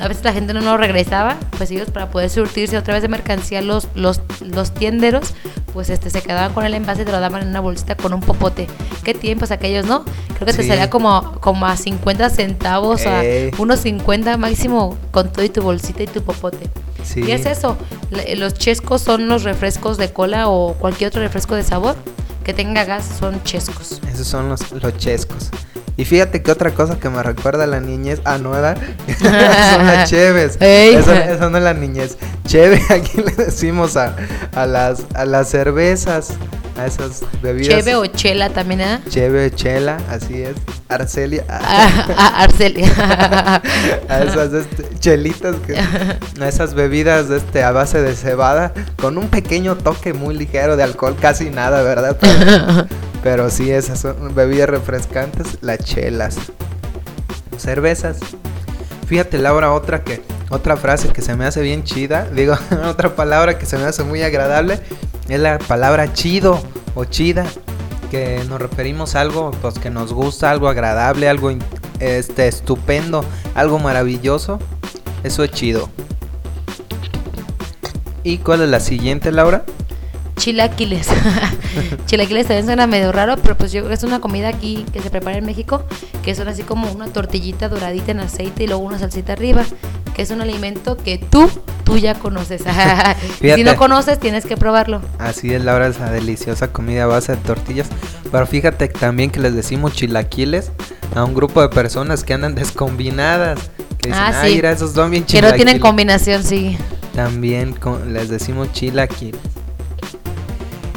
[0.00, 3.08] A veces la gente no lo regresaba, pues ellos para poder surtirse otra vez de
[3.08, 5.32] mercancía, los, los, los tienderos,
[5.72, 8.12] pues este se quedaban con el envase y te lo daban en una bolsita con
[8.12, 8.66] un popote.
[9.04, 10.04] ¿Qué tiempos aquellos, no?
[10.34, 10.68] Creo que te Sí.
[10.68, 13.50] salía como, como a 50 centavos, Ey.
[13.56, 16.68] a unos 50 máximo con todo y tu bolsita y tu popote.
[17.02, 17.22] Sí.
[17.26, 17.78] Y es eso,
[18.36, 21.96] los chescos son los refrescos de cola o cualquier otro refresco de sabor
[22.44, 24.00] que tenga gas, son chescos.
[24.12, 25.48] Esos son los, los chescos.
[26.00, 28.22] Y fíjate que otra cosa que me recuerda a la niñez.
[28.24, 28.78] Ah, no, ¿verdad?
[29.20, 29.32] son
[29.86, 30.56] las cheves.
[30.58, 32.16] Eso, eso no es la niñez.
[32.46, 34.16] Cheve, aquí le decimos a,
[34.54, 36.30] a, las, a las cervezas,
[36.78, 37.68] a esas bebidas.
[37.68, 39.00] Cheve o chela también, ¿eh?
[39.10, 40.56] Cheve, chela, así es.
[40.88, 41.44] Arcelia.
[41.50, 43.60] Ah, ah, Arcelia.
[44.08, 49.28] a esas este, chelitas, que, a esas bebidas este, a base de cebada, con un
[49.28, 52.16] pequeño toque muy ligero de alcohol, casi nada, ¿verdad?
[52.18, 52.88] Pero,
[53.22, 56.36] pero sí, esas son bebidas refrescantes, las chelas.
[57.56, 58.18] Cervezas.
[59.06, 62.54] Fíjate, Laura, otra que otra frase que se me hace bien chida, digo,
[62.86, 64.80] otra palabra que se me hace muy agradable
[65.28, 66.60] es la palabra chido
[66.94, 67.46] o chida,
[68.10, 71.52] que nos referimos a algo pues que nos gusta, algo agradable, algo
[72.00, 74.58] este estupendo, algo maravilloso.
[75.22, 75.88] Eso es chido.
[78.24, 79.64] ¿Y cuál es la siguiente, Laura?
[80.40, 81.06] Chilaquiles.
[82.06, 85.00] Chilaquiles también suena medio raro, pero pues yo creo que es una comida aquí que
[85.00, 85.84] se prepara en México,
[86.24, 89.64] que son así como una tortillita doradita en aceite y luego una salsita arriba,
[90.14, 91.50] que es un alimento que tú,
[91.84, 92.62] tú ya conoces.
[93.40, 95.02] si no conoces, tienes que probarlo.
[95.18, 97.88] Así es, Laura, esa deliciosa comida a base de tortillas.
[98.32, 100.72] Pero fíjate también que les decimos chilaquiles
[101.14, 103.58] a un grupo de personas que andan descombinadas.
[103.98, 104.56] Que dicen, Ah, ay, sí.
[104.56, 105.82] mira, esos son bien Que no tienen chilaquiles".
[105.82, 106.78] combinación, sí.
[107.14, 109.38] También con- les decimos chilaquiles.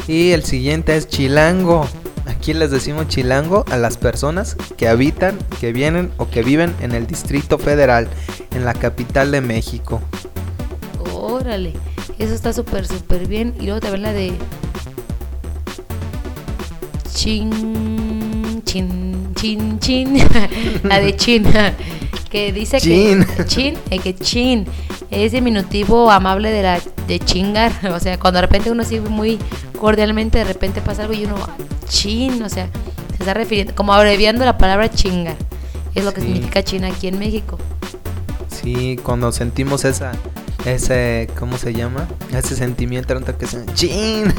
[0.08, 1.88] Y el siguiente es chilango.
[2.26, 6.94] Aquí les decimos chilango a las personas que habitan, que vienen o que viven en
[6.94, 8.08] el Distrito Federal,
[8.52, 10.02] en la capital de México.
[11.13, 11.74] Órale,
[12.20, 13.54] eso está súper, súper bien.
[13.60, 14.34] Y luego también la de.
[17.13, 20.18] Chin, chin, chin, chin.
[20.84, 21.46] la de chin.
[22.30, 23.26] Que dice Chin.
[23.26, 23.46] que.
[23.46, 24.66] Chin, eh, que chin.
[25.12, 27.72] Es diminutivo amable de la de chingar.
[27.94, 29.39] O sea, cuando de repente uno sigue muy
[29.80, 31.36] cordialmente, de repente pasa algo y uno.
[31.39, 31.50] "Ah,
[31.88, 32.68] Chin, o sea,
[33.12, 33.76] se está refiriendo.
[33.76, 35.36] Como abreviando la palabra chingar.
[35.94, 37.60] Es lo que significa chin aquí en México.
[38.50, 40.13] Sí, cuando sentimos esa,
[40.66, 42.08] ese, ¿cómo se llama?
[42.32, 44.34] Ese sentimiento tanto que se chin.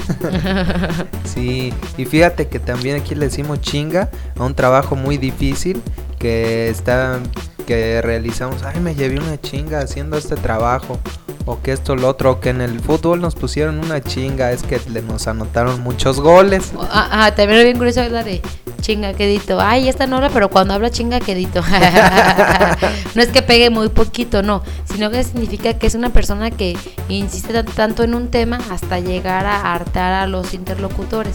[1.24, 5.80] sí, y fíjate que también aquí le decimos chinga a un trabajo muy difícil
[6.18, 7.20] que está,
[7.66, 8.62] que realizamos.
[8.64, 10.98] Ay, me llevé una chinga haciendo este trabajo.
[11.46, 14.62] O que esto, lo otro, o que en el fútbol nos pusieron una chinga, es
[14.62, 16.72] que le nos anotaron muchos goles.
[16.90, 18.40] Ah, ah, también es bien curioso es la de
[18.80, 19.60] chinga quedito.
[19.60, 21.60] Ay, esta no habla, pero cuando habla chinga quedito.
[23.14, 26.76] no es que pegue muy poquito, no, sino que significa que es una persona que
[27.08, 31.34] insiste tan- tanto en un tema hasta llegar a hartar a los interlocutores.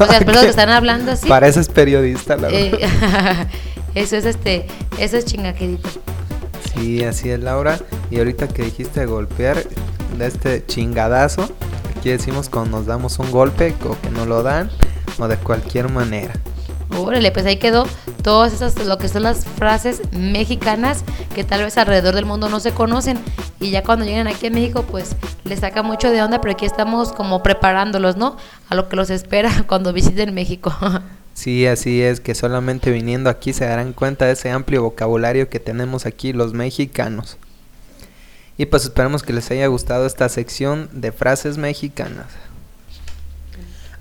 [0.00, 1.28] O sea, las personas que están hablando así.
[1.28, 2.80] Pareces periodista, la verdad.
[2.80, 3.46] eh,
[3.94, 4.66] eso es este,
[4.98, 5.88] eso es chinga quedito.
[6.76, 7.78] Sí, así es Laura.
[8.10, 9.64] Y ahorita que dijiste golpear
[10.18, 11.48] de este chingadazo,
[11.96, 14.70] aquí decimos cuando nos damos un golpe o que no lo dan
[15.18, 16.34] o de cualquier manera.
[16.96, 17.86] Órale, pues ahí quedó
[18.22, 22.60] todas esas, lo que son las frases mexicanas que tal vez alrededor del mundo no
[22.60, 23.18] se conocen.
[23.58, 26.64] Y ya cuando llegan aquí a México, pues les saca mucho de onda, pero aquí
[26.64, 28.36] estamos como preparándolos, ¿no?
[28.68, 30.74] A lo que los espera cuando visiten México.
[31.36, 35.60] Sí, así es que solamente viniendo aquí se darán cuenta de ese amplio vocabulario que
[35.60, 37.36] tenemos aquí los mexicanos.
[38.56, 42.24] Y pues esperamos que les haya gustado esta sección de frases mexicanas.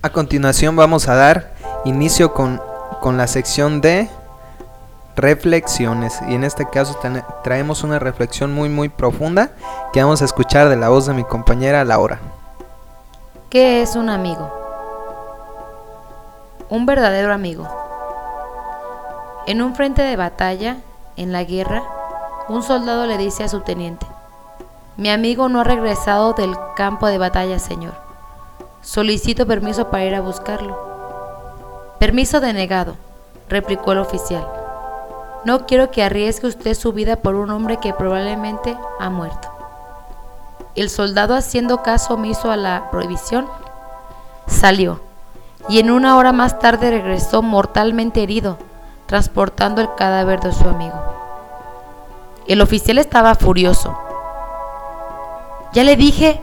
[0.02, 2.62] A continuación vamos a dar inicio con,
[3.02, 4.08] con la sección de
[5.18, 6.14] reflexiones.
[6.30, 6.98] Y en este caso
[7.44, 9.52] traemos una reflexión muy muy profunda
[9.92, 12.22] que vamos a escuchar de la voz de mi compañera Laura.
[13.50, 14.65] ¿Qué es un amigo?
[16.68, 17.68] Un verdadero amigo.
[19.46, 20.78] En un frente de batalla,
[21.16, 21.84] en la guerra,
[22.48, 24.08] un soldado le dice a su teniente,
[24.98, 27.94] mi amigo no ha regresado del campo de batalla, señor.
[28.82, 30.76] Solicito permiso para ir a buscarlo.
[32.00, 32.96] Permiso denegado,
[33.48, 34.48] replicó el oficial.
[35.44, 39.50] No quiero que arriesgue usted su vida por un hombre que probablemente ha muerto.
[40.74, 43.46] El soldado, haciendo caso omiso a la prohibición,
[44.48, 45.00] salió
[45.68, 48.58] y en una hora más tarde regresó mortalmente herido,
[49.08, 50.96] transportando el cadáver de su amigo.
[52.48, 53.98] El oficial estaba furioso,
[55.74, 56.40] Ya le dije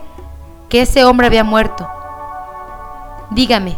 [0.69, 1.87] que ese hombre había muerto.
[3.31, 3.77] Dígame,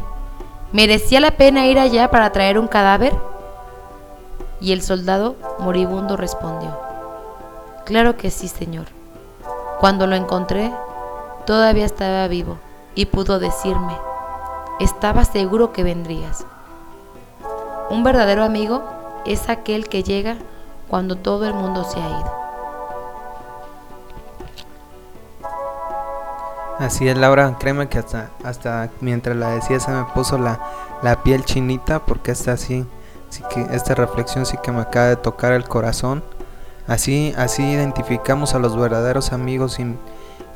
[0.73, 3.15] ¿merecía la pena ir allá para traer un cadáver?
[4.60, 6.77] Y el soldado moribundo respondió,
[7.86, 8.88] Claro que sí, señor.
[9.79, 10.73] Cuando lo encontré,
[11.45, 12.58] todavía estaba vivo
[12.95, 13.95] y pudo decirme,
[14.79, 16.45] estaba seguro que vendrías.
[17.89, 18.83] Un verdadero amigo
[19.25, 20.38] es aquel que llega
[20.88, 22.45] cuando todo el mundo se ha ido.
[26.79, 30.59] Así es, Laura, créeme que hasta, hasta mientras la decía se me puso la,
[31.01, 32.85] la piel chinita porque esta así,
[33.29, 36.23] sí que esta reflexión sí que me acaba de tocar el corazón.
[36.85, 39.95] Así, así identificamos a los verdaderos amigos y,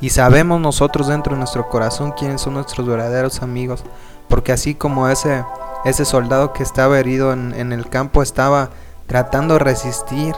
[0.00, 3.84] y sabemos nosotros dentro de nuestro corazón quiénes son nuestros verdaderos amigos.
[4.28, 5.44] Porque así como ese,
[5.84, 8.70] ese soldado que estaba herido en, en el campo estaba
[9.06, 10.36] tratando de resistir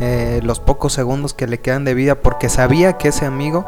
[0.00, 3.64] eh, los pocos segundos que le quedan de vida porque sabía que ese amigo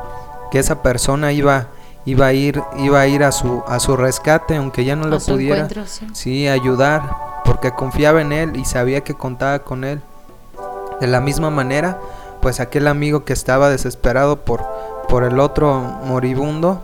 [0.51, 1.69] que esa persona iba
[2.05, 5.21] iba a ir iba a ir a su a su rescate aunque ya no lo
[5.21, 5.69] pudiera
[6.15, 6.49] sí.
[6.49, 7.03] ayudar
[7.45, 10.01] porque confiaba en él y sabía que contaba con él
[11.01, 12.01] de la misma manera
[12.43, 14.65] pues aquel amigo que estaba desesperado por
[15.09, 16.83] por el otro moribundo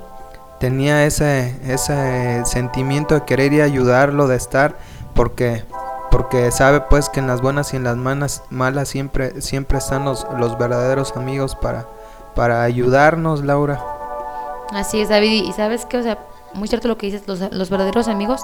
[0.58, 4.76] tenía ese ese sentimiento de querer y ayudarlo de estar
[5.14, 5.64] porque
[6.10, 10.04] porque sabe pues que en las buenas y en las malas, malas siempre siempre están
[10.04, 11.86] los, los verdaderos amigos para
[12.34, 13.82] para ayudarnos, Laura.
[14.72, 15.44] Así es, David.
[15.44, 16.18] Y sabes que, o sea,
[16.54, 18.42] muy cierto lo que dices, los, los verdaderos amigos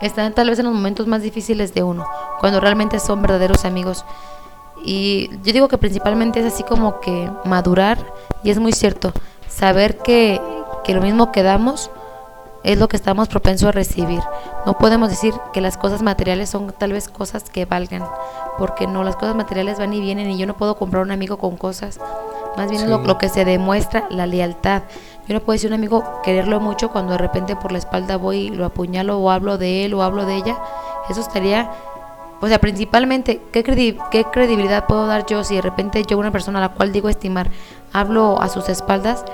[0.00, 2.06] están tal vez en los momentos más difíciles de uno,
[2.40, 4.04] cuando realmente son verdaderos amigos.
[4.84, 7.98] Y yo digo que principalmente es así como que madurar,
[8.42, 9.12] y es muy cierto,
[9.48, 10.40] saber que,
[10.84, 11.90] que lo mismo que damos
[12.64, 14.20] es lo que estamos propensos a recibir.
[14.66, 18.04] No podemos decir que las cosas materiales son tal vez cosas que valgan,
[18.58, 21.38] porque no, las cosas materiales van y vienen y yo no puedo comprar un amigo
[21.38, 21.98] con cosas.
[22.56, 24.82] Más bien es lo, que se demuestra la lealtad.
[25.28, 28.38] Yo no puedo decir un amigo quererlo mucho cuando de repente por la espalda voy
[28.38, 30.58] y lo apuñalo o hablo de él o hablo de ella.
[31.08, 31.70] Eso estaría,
[32.40, 33.64] o sea, principalmente, ¿qué,
[34.10, 37.08] ¿qué credibilidad puedo dar yo si de repente yo una persona a la cual digo
[37.08, 37.50] estimar,
[37.92, 39.24] hablo a sus espaldas?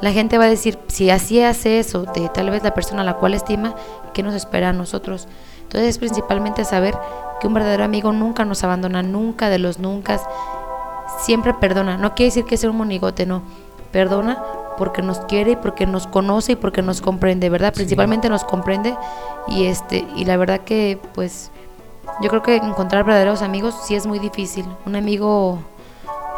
[0.00, 3.04] La gente va a decir, si así hace eso de tal vez la persona a
[3.04, 3.74] la cual estima,
[4.12, 5.26] ¿qué nos espera a nosotros?
[5.62, 6.96] Entonces es principalmente saber
[7.40, 10.20] que un verdadero amigo nunca nos abandona, nunca de los nunca,
[11.20, 11.96] siempre perdona.
[11.96, 13.42] No quiere decir que sea un monigote, no.
[13.90, 14.42] Perdona
[14.78, 17.72] porque nos quiere y porque nos conoce y porque nos comprende, ¿verdad?
[17.72, 18.94] Principalmente nos comprende
[19.48, 21.50] y este y la verdad que pues
[22.20, 24.66] yo creo que encontrar verdaderos amigos sí es muy difícil.
[24.86, 25.58] Un amigo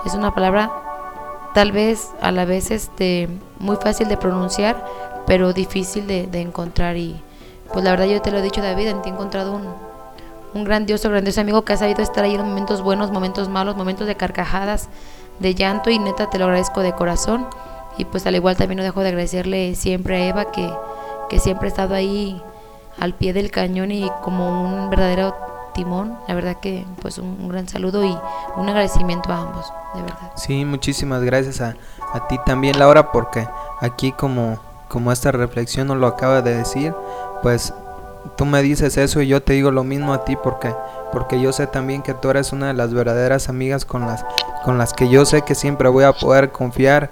[0.04, 0.70] es una palabra
[1.54, 4.84] tal vez a la vez este muy fácil de pronunciar,
[5.26, 7.20] pero difícil de, de encontrar y
[7.72, 9.64] pues la verdad yo te lo he dicho David, en ti he encontrado un,
[10.54, 14.06] un grandioso, grandioso amigo que ha sabido estar ahí en momentos buenos, momentos malos, momentos
[14.06, 14.88] de carcajadas,
[15.38, 17.46] de llanto y neta te lo agradezco de corazón.
[17.96, 20.70] Y pues al igual también no dejo de agradecerle siempre a Eva que,
[21.28, 22.40] que siempre ha estado ahí
[22.98, 25.34] al pie del cañón y como un verdadero
[25.72, 26.18] timón.
[26.28, 28.16] La verdad que pues un, gran saludo y
[28.56, 30.32] un agradecimiento a ambos, de verdad.
[30.36, 31.76] Sí, muchísimas gracias a,
[32.12, 33.46] a ti también Laura porque
[33.80, 36.94] aquí como, como esta reflexión nos lo acaba de decir,
[37.42, 37.72] pues
[38.36, 40.74] tú me dices eso y yo te digo lo mismo a ti porque
[41.12, 44.24] porque yo sé también que tú eres una de las verdaderas amigas con las
[44.64, 47.10] con las que yo sé que siempre voy a poder confiar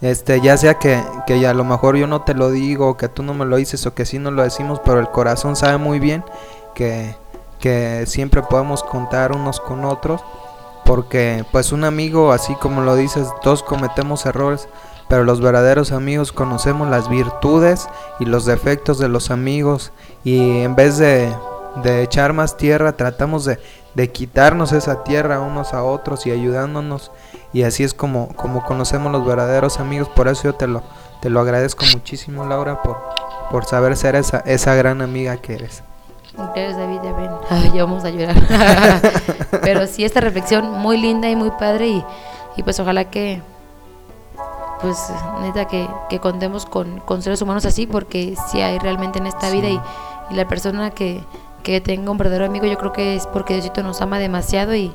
[0.00, 3.22] este ya sea que, que a lo mejor yo no te lo digo que tú
[3.22, 5.98] no me lo dices o que sí no lo decimos pero el corazón sabe muy
[5.98, 6.24] bien
[6.74, 7.14] que,
[7.64, 10.22] que siempre podemos contar unos con otros
[10.84, 14.68] porque pues un amigo así como lo dices todos cometemos errores
[15.08, 17.88] pero los verdaderos amigos conocemos las virtudes
[18.20, 19.92] y los defectos de los amigos
[20.24, 21.34] y en vez de,
[22.02, 27.12] echar más tierra tratamos de, quitarnos esa tierra unos a otros y ayudándonos
[27.54, 30.82] y así es como, como conocemos los verdaderos amigos, por eso yo te lo,
[31.22, 32.98] te lo agradezco muchísimo Laura por,
[33.50, 35.82] por saber ser esa, esa gran amiga que eres.
[36.36, 37.30] Gracias David, ya ven,
[37.74, 38.36] ya vamos a llorar.
[39.62, 42.04] Pero sí, esta reflexión muy linda y muy padre y,
[42.56, 43.40] y pues ojalá que,
[44.80, 44.98] pues
[45.42, 49.50] neta que, que contemos con, con, seres humanos así porque si hay realmente en esta
[49.50, 49.80] vida y,
[50.30, 51.22] y, la persona que,
[51.62, 54.92] que tenga un verdadero amigo yo creo que es porque Diosito nos ama demasiado y,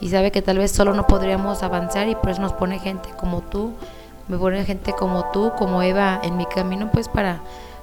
[0.00, 3.08] y sabe que tal vez solo no podríamos avanzar y por eso nos pone gente
[3.16, 3.72] como tú,
[4.26, 7.40] me pone gente como tú, como Eva en mi camino pues para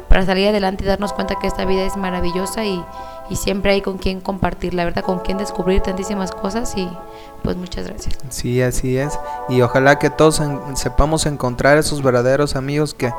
[0.09, 2.83] para salir adelante y darnos cuenta que esta vida es maravillosa y,
[3.29, 6.89] y siempre hay con quien compartir, la verdad, con quien descubrir tantísimas cosas y
[7.43, 8.17] pues muchas gracias.
[8.29, 9.17] Sí, así es.
[9.47, 10.41] Y ojalá que todos
[10.73, 13.13] sepamos encontrar esos verdaderos amigos que,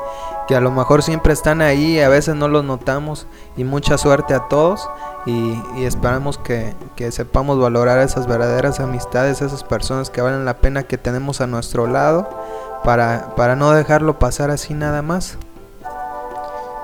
[0.47, 3.25] que, a lo mejor siempre están ahí, a veces no los notamos.
[3.57, 4.87] Y mucha suerte a todos.
[5.25, 10.57] Y, y esperamos que, que, sepamos valorar esas verdaderas amistades, esas personas que valen la
[10.57, 12.29] pena que tenemos a nuestro lado,
[12.83, 15.37] para, para no dejarlo pasar así nada más.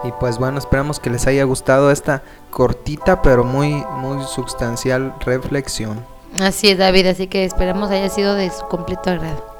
[0.03, 6.05] Y pues bueno, esperamos que les haya gustado esta cortita pero muy, muy sustancial reflexión.
[6.39, 9.57] Así es, David, así que esperamos haya sido de su completo agrado.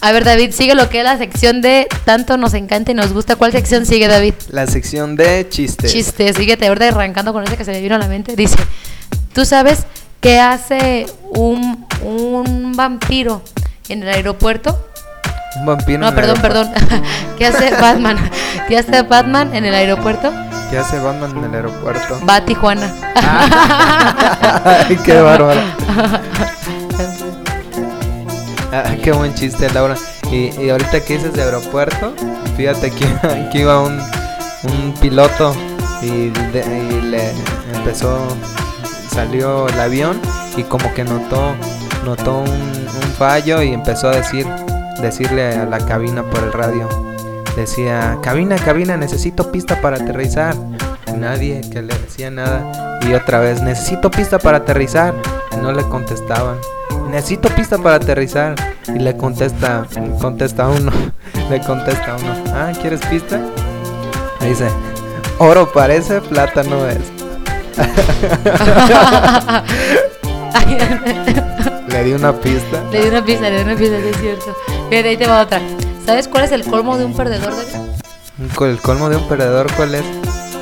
[0.00, 3.14] A ver, David, sigue lo que es la sección de tanto nos encanta y nos
[3.14, 3.36] gusta.
[3.36, 4.34] ¿Cuál sección sigue, David?
[4.50, 5.92] La sección de chistes.
[5.92, 8.36] Chistes, síguete ahorita arrancando con ese que se me vino a la mente.
[8.36, 8.58] Dice,
[9.32, 9.86] ¿tú sabes
[10.20, 13.40] qué hace un, un vampiro
[13.88, 14.78] en el aeropuerto?
[15.56, 15.98] Un vampiro.
[16.00, 16.70] No, perdón, perdón.
[17.38, 18.16] ¿Qué hace Batman?
[18.68, 20.32] ¿Qué hace Batman en el aeropuerto?
[20.70, 22.18] ¿Qué hace Batman en el aeropuerto?
[22.28, 22.92] Va a Tijuana.
[24.64, 25.60] Ay, qué bárbaro.
[28.76, 29.94] Ah, qué buen chiste, Laura.
[30.32, 32.12] Y, y, ahorita que dices de aeropuerto,
[32.56, 34.00] fíjate que aquí iba un,
[34.64, 35.54] un piloto
[36.02, 37.30] y, de, y, le
[37.72, 38.18] empezó,
[39.12, 40.20] salió el avión
[40.56, 41.54] y como que notó,
[42.04, 44.44] notó un, un fallo y empezó a decir,
[45.04, 46.88] decirle a la cabina por el radio.
[47.56, 50.56] Decía, cabina, cabina, necesito pista para aterrizar.
[51.16, 52.98] Nadie que le decía nada.
[53.08, 55.14] Y otra vez, necesito pista para aterrizar.
[55.52, 56.56] Y no le contestaban.
[57.10, 58.54] Necesito pista para aterrizar.
[58.88, 59.86] Y le contesta,
[60.20, 60.90] contesta uno.
[61.50, 62.34] le contesta uno.
[62.54, 63.40] Ah, ¿quieres pista?
[64.40, 64.68] Le dice,
[65.38, 66.98] oro parece, plata no es.
[71.94, 72.82] le di una pista.
[72.90, 74.56] Le di una pista, le di una pista, es cierto.
[74.90, 75.60] Bien, ahí te va otra.
[76.04, 77.54] ¿Sabes cuál es el colmo de un perdedor?
[77.54, 78.66] De...
[78.68, 80.02] ¿El colmo de un perdedor cuál es?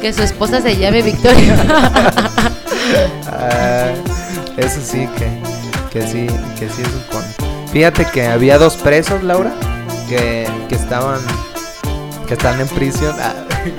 [0.02, 1.56] Que su esposa se llame Victoria.
[3.28, 3.92] ah,
[4.58, 5.30] eso sí, que,
[5.90, 6.26] que sí,
[6.58, 7.68] que sí es un colmo.
[7.72, 9.54] Fíjate que había dos presos, Laura,
[10.10, 11.20] que, que estaban
[12.26, 13.16] que están en prisión.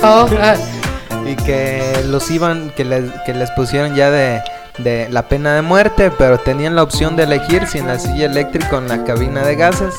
[0.02, 0.56] Oh, ah.
[1.28, 4.42] y que los iban, que les, que les pusieron ya de,
[4.78, 8.26] de la pena de muerte, pero tenían la opción de elegir si en la silla
[8.26, 9.96] eléctrica o en la cabina de gases.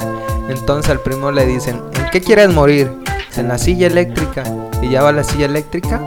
[0.48, 2.90] Entonces al primo le dicen, ¿en qué quieres morir?
[3.36, 4.42] En la silla eléctrica.
[4.82, 6.00] Y ya va la silla eléctrica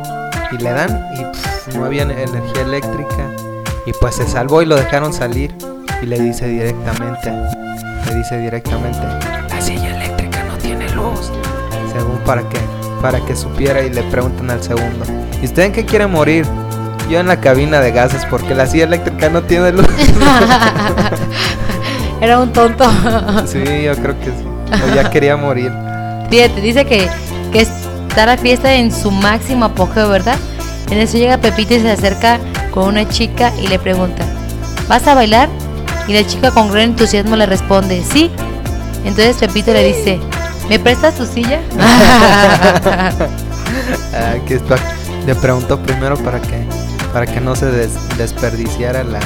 [0.51, 3.32] y le dan y pff, no había energía eléctrica.
[3.86, 5.55] Y pues se salvó y lo dejaron salir.
[6.01, 7.32] Y le dice directamente,
[8.07, 8.99] le dice directamente,
[9.49, 11.32] la silla eléctrica no tiene luz.
[11.91, 12.59] Según para que,
[13.01, 15.05] para que supiera y le preguntan al segundo,
[15.41, 16.45] ¿y usted en qué quiere morir?
[17.10, 19.88] Yo en la cabina de gases porque la silla eléctrica no tiene luz.
[22.22, 22.86] Era un tonto.
[23.45, 24.84] sí, yo creo que sí.
[24.84, 25.72] O ya quería morir.
[26.30, 27.08] Fíjate, dice que,
[27.53, 30.38] que está la fiesta en su máximo apogeo, ¿verdad?
[30.89, 32.39] En eso llega Pepito y se acerca
[32.72, 34.26] con una chica y le pregunta,
[34.88, 35.49] ¿vas a bailar?
[36.08, 38.32] Y la chica con gran entusiasmo le responde, sí.
[39.03, 40.20] Entonces Pepito le dice,
[40.70, 41.60] ¿me prestas tu silla?
[44.14, 44.76] ah, está.
[45.26, 46.66] Le preguntó primero para que,
[47.14, 49.20] para que no se des, desperdiciara la,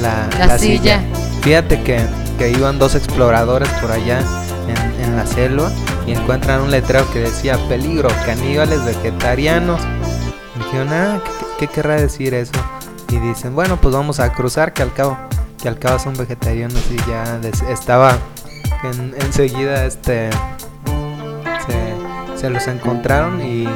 [0.00, 1.02] la, La, la silla.
[1.42, 2.00] Fíjate que,
[2.38, 4.20] que iban dos exploradores por allá
[4.68, 5.70] en, en, la selva
[6.06, 9.80] y encuentran un letrero que decía peligro, caníbales vegetarianos.
[10.54, 12.52] Y dijeron, ah, ¿qué, ¿qué, querrá decir eso?
[13.08, 15.16] Y dicen, bueno, pues vamos a cruzar, que al cabo,
[15.62, 17.40] que al cabo son vegetarianos y ya
[17.70, 18.18] estaba
[18.84, 20.30] en, enseguida este
[21.66, 23.66] se, se, los encontraron y,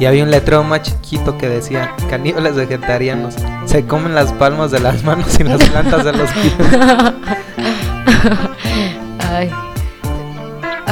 [0.00, 3.36] y había un letrero más chiquito que decía caníbales vegetarianos
[3.66, 6.54] se comen las palmas de las manos y las plantas de los pies.
[9.30, 9.50] Ay.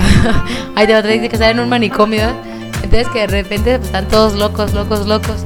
[0.76, 2.20] Ay, de otra dice que están en un manicomio.
[2.20, 2.34] ¿eh?
[2.84, 5.44] Entonces que de repente pues, están todos locos, locos, locos.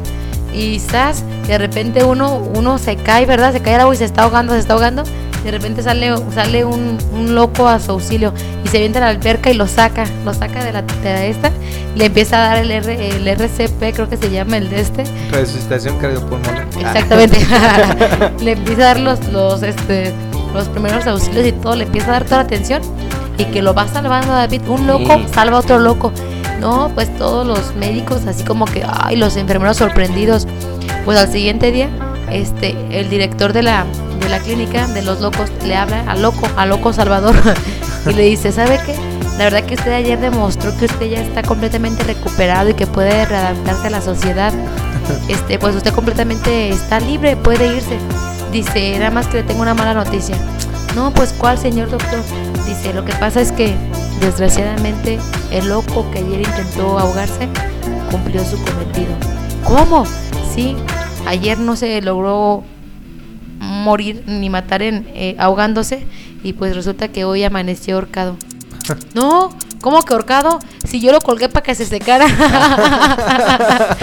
[0.52, 3.52] Y estás, de repente uno, uno se cae, ¿verdad?
[3.52, 5.04] Se cae al agua y se está ahogando, se está ahogando.
[5.44, 8.32] De repente sale, sale un, un loco a su auxilio
[8.64, 11.50] y se viene a la alberca y lo saca, lo saca de la, la esta,
[11.96, 15.04] le empieza a dar el, R, el RCP, creo que se llama el de este.
[15.30, 16.66] Resucitación cardiopulmonar.
[16.78, 17.38] Exactamente.
[18.40, 20.12] le empieza a dar los, los, este,
[20.54, 22.82] los primeros auxilios y todo, le empieza a dar toda la atención
[23.38, 24.62] y que lo va salvando David.
[24.68, 25.24] Un loco sí.
[25.32, 26.12] salva a otro loco.
[26.60, 30.46] No, pues todos los médicos así como que, ay, los enfermeros sorprendidos.
[31.04, 31.88] Pues al siguiente día,
[32.30, 33.84] este, el director de la,
[34.22, 37.34] de la clínica de los locos le habla a loco, a loco Salvador
[38.06, 38.94] y le dice, ¿sabe qué?
[39.38, 43.24] La verdad que usted ayer demostró que usted ya está completamente recuperado y que puede
[43.24, 44.52] readaptarse a la sociedad.
[45.28, 47.98] Este, pues usted completamente está libre, puede irse.
[48.52, 50.36] Dice, nada más que le tengo una mala noticia.
[50.94, 52.20] No, pues ¿cuál, señor doctor?
[52.66, 53.74] Dice, lo que pasa es que
[54.20, 55.18] desgraciadamente
[55.50, 57.48] el loco que ayer intentó ahogarse
[58.10, 59.12] cumplió su cometido.
[59.64, 60.04] ¿Cómo?
[60.54, 60.76] Sí,
[61.26, 62.62] ayer no se logró
[63.82, 66.06] morir ni matar en eh, ahogándose
[66.42, 68.36] y pues resulta que hoy amaneció ahorcado.
[69.14, 70.58] No, ¿cómo que ahorcado?
[70.84, 72.26] Si yo lo colgué para que se secara.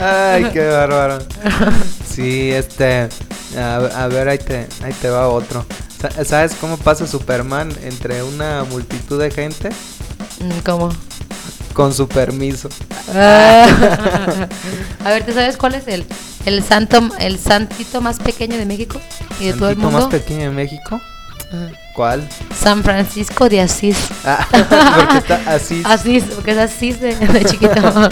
[0.00, 1.18] Ay, qué bárbaro.
[2.06, 3.08] Sí, este.
[3.56, 5.64] A, a ver, ahí te, ahí te va otro.
[6.00, 9.70] Sa- ¿Sabes cómo pasa Superman entre una multitud de gente?
[10.64, 10.90] ¿Cómo?
[11.72, 12.68] Con su permiso.
[13.14, 13.66] Ah.
[15.04, 16.04] A ver, ¿tú sabes cuál es el,
[16.46, 19.00] el santo, el santito más pequeño de México
[19.40, 19.98] y de todo el ¿Tantito mundo?
[20.00, 21.00] más pequeño de México?
[21.52, 21.68] Ah.
[21.94, 22.26] ¿Cuál?
[22.58, 23.96] San Francisco de Asís.
[24.24, 24.46] Ah,
[24.96, 25.82] porque está así.
[25.84, 27.74] Asís, porque es Asís de, de chiquito.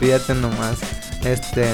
[0.00, 0.78] Fíjate nomás.
[1.24, 1.66] Este.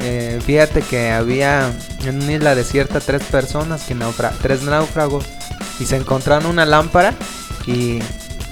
[0.00, 1.70] eh, fíjate que había
[2.04, 5.24] en una isla desierta tres personas que naufra tres náufragos
[5.78, 7.14] y se encontraron una lámpara
[7.66, 8.00] y,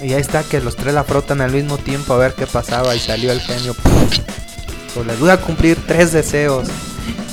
[0.03, 2.95] y ahí está que los tres la frotan al mismo tiempo a ver qué pasaba
[2.97, 3.75] y salió el genio.
[4.95, 6.69] Pues les voy a cumplir tres deseos.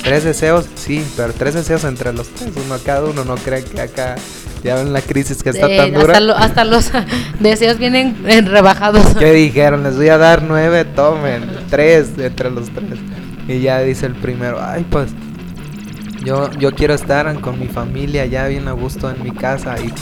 [0.02, 3.24] Tres deseos, sí, pero tres deseos entre los tres, uno a cada uno.
[3.24, 4.14] No creen que acá
[4.62, 6.06] ya ven la crisis que está Eh, tan dura.
[6.12, 6.90] hasta, lo- hasta los
[7.40, 9.04] deseos vienen eh, rebajados.
[9.18, 9.82] ¿Qué dijeron?
[9.82, 12.98] Les voy a dar nueve, tomen, tres entre los tres.
[13.48, 15.08] Y ya dice el primero, ay pues,
[16.24, 19.92] yo, yo quiero estar con mi familia ya bien a gusto en mi casa y,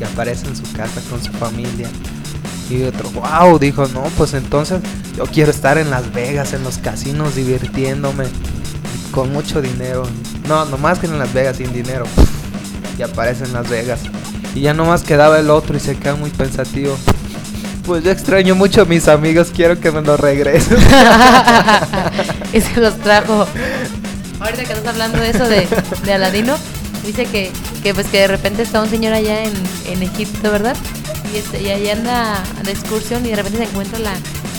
[0.00, 1.88] y aparece en su casa con su familia.
[2.68, 4.80] Y otro, wow, dijo, no, pues entonces
[5.16, 8.24] yo quiero estar en Las Vegas, en los casinos, divirtiéndome,
[9.12, 10.04] con mucho dinero.
[10.48, 12.04] No, nomás que en Las Vegas sin dinero.
[12.98, 14.00] Y aparece en Las Vegas.
[14.54, 16.96] Y ya nomás quedaba el otro y se queda muy pensativo.
[17.84, 20.78] Pues yo extraño mucho a mis amigos, quiero que me los regresen.
[22.52, 23.46] y se los trajo.
[24.40, 25.68] Ahorita que estás hablando de eso de,
[26.04, 26.56] de Aladino,
[27.06, 27.50] dice que,
[27.82, 29.52] que pues que de repente está un señor allá en,
[29.86, 30.76] en Egipto, ¿verdad?
[31.32, 34.12] Y, este, y ahí anda de excursión y de repente se encuentra la,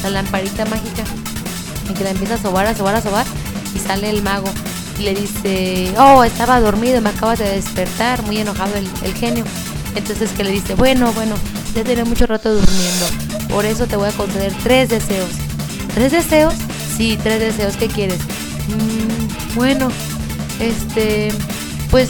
[0.03, 1.03] la lamparita mágica.
[1.89, 3.25] Y que la empieza a sobar, a sobar, a sobar.
[3.75, 4.49] Y sale el mago.
[4.99, 9.45] Y le dice, oh, estaba dormido, me acabas de despertar, muy enojado el, el genio.
[9.95, 11.35] Entonces que le dice, bueno, bueno,
[11.75, 13.05] ya tiene mucho rato durmiendo.
[13.49, 15.29] Por eso te voy a conceder tres deseos.
[15.93, 16.53] ¿Tres deseos?
[16.97, 17.77] Sí, tres deseos.
[17.77, 18.19] ¿Qué quieres?
[18.67, 19.89] "Mm, bueno,
[20.59, 21.29] este,
[21.89, 22.09] pues,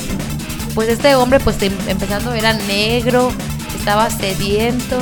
[0.75, 3.31] pues este hombre, pues em- empezando era negro,
[3.77, 4.97] estaba sediento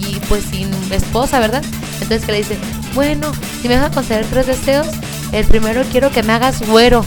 [0.00, 1.62] y pues sin esposa, ¿verdad?
[2.00, 2.58] Entonces que le dice,
[2.94, 4.86] bueno, si me vas a conceder tres deseos,
[5.32, 7.04] el primero quiero que me hagas güero,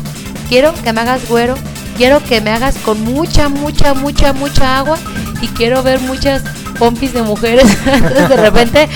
[0.50, 1.56] quiero que me hagas güero,
[1.98, 4.98] quiero que me hagas con mucha, mucha, mucha, mucha agua
[5.42, 6.44] y quiero ver muchas
[6.80, 7.66] pompis de mujeres.
[7.86, 8.90] Entonces de repente,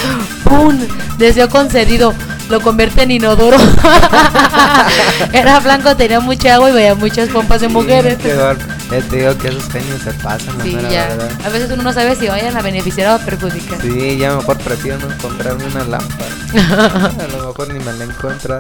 [0.44, 0.78] ¡pum!
[1.18, 2.14] Deseo concedido.
[2.50, 3.58] Lo convierte en inodoro.
[5.34, 8.18] Era blanco, tenía mucha agua y veía muchas pompas de mujeres.
[8.24, 11.08] Eh, te digo que esos genios se pasan, la Sí, mera ya.
[11.08, 11.32] verdad.
[11.46, 13.82] A veces uno no sabe si vayan a beneficiar o a perjudicar.
[13.82, 16.32] Sí, ya mejor prefiero no encontrarme una lámpara.
[17.24, 18.58] a lo mejor ni me la encuentro,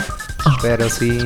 [0.61, 1.19] pero sí.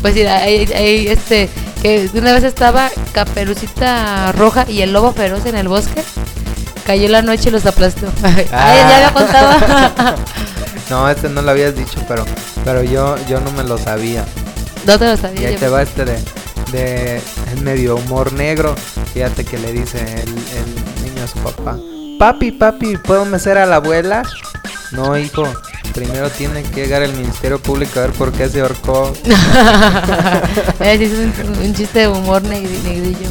[0.00, 1.48] Pues mira, ahí, ahí, este,
[1.82, 6.02] que una vez estaba Caperucita Roja y el lobo feroz en el bosque.
[6.86, 8.06] Cayó la noche y los aplastó.
[8.22, 10.14] Ay, ya.
[10.90, 12.26] No, este no lo habías dicho, pero
[12.62, 14.22] pero yo yo no me lo sabía.
[14.86, 15.48] no te lo Y sabía.
[15.48, 15.60] ahí yo.
[15.60, 16.18] te va este de,
[16.72, 17.22] de
[17.62, 18.74] medio humor negro.
[19.14, 21.78] Fíjate que le dice el, el niño a su papá.
[22.18, 24.22] Papi, papi, ¿puedo mecer a la abuela?
[24.92, 25.44] No, hijo.
[25.94, 29.10] Primero tiene que llegar el Ministerio Público a ver por qué se ahorcó.
[30.80, 33.28] Eh, es un, un chiste de humor negri- negrillo.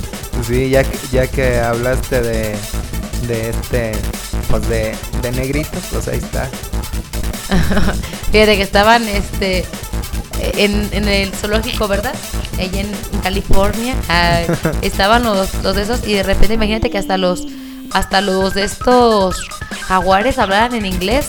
[0.48, 2.56] Sí, ya que, ya que hablaste de,
[3.28, 3.92] de este,
[4.50, 6.50] pues de, de negritos, pues ahí está.
[8.32, 9.66] Fíjate que estaban este
[10.40, 12.14] en, en el zoológico, ¿verdad?
[12.58, 13.96] Allá en, California.
[14.10, 14.42] ah,
[14.82, 17.46] estaban los, los de esos y de repente imagínate que hasta los
[17.94, 19.48] hasta los de estos
[19.82, 21.28] jaguares hablaran en inglés.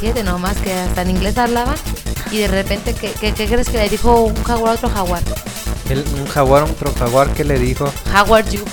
[0.00, 1.76] Fíjate nomás que hasta en inglés hablaban
[2.30, 5.22] y de repente, ¿qué, qué, qué crees que le dijo un jaguar a otro jaguar?
[5.88, 8.62] El- un jaguar, otro jaguar que le dijo, Jaguar you.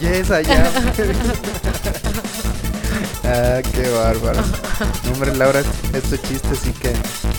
[0.00, 0.64] yes, allá.
[3.24, 4.42] ah, qué bárbaro.
[5.12, 5.60] Hombre, Laura,
[5.92, 6.92] estos chistes sí que,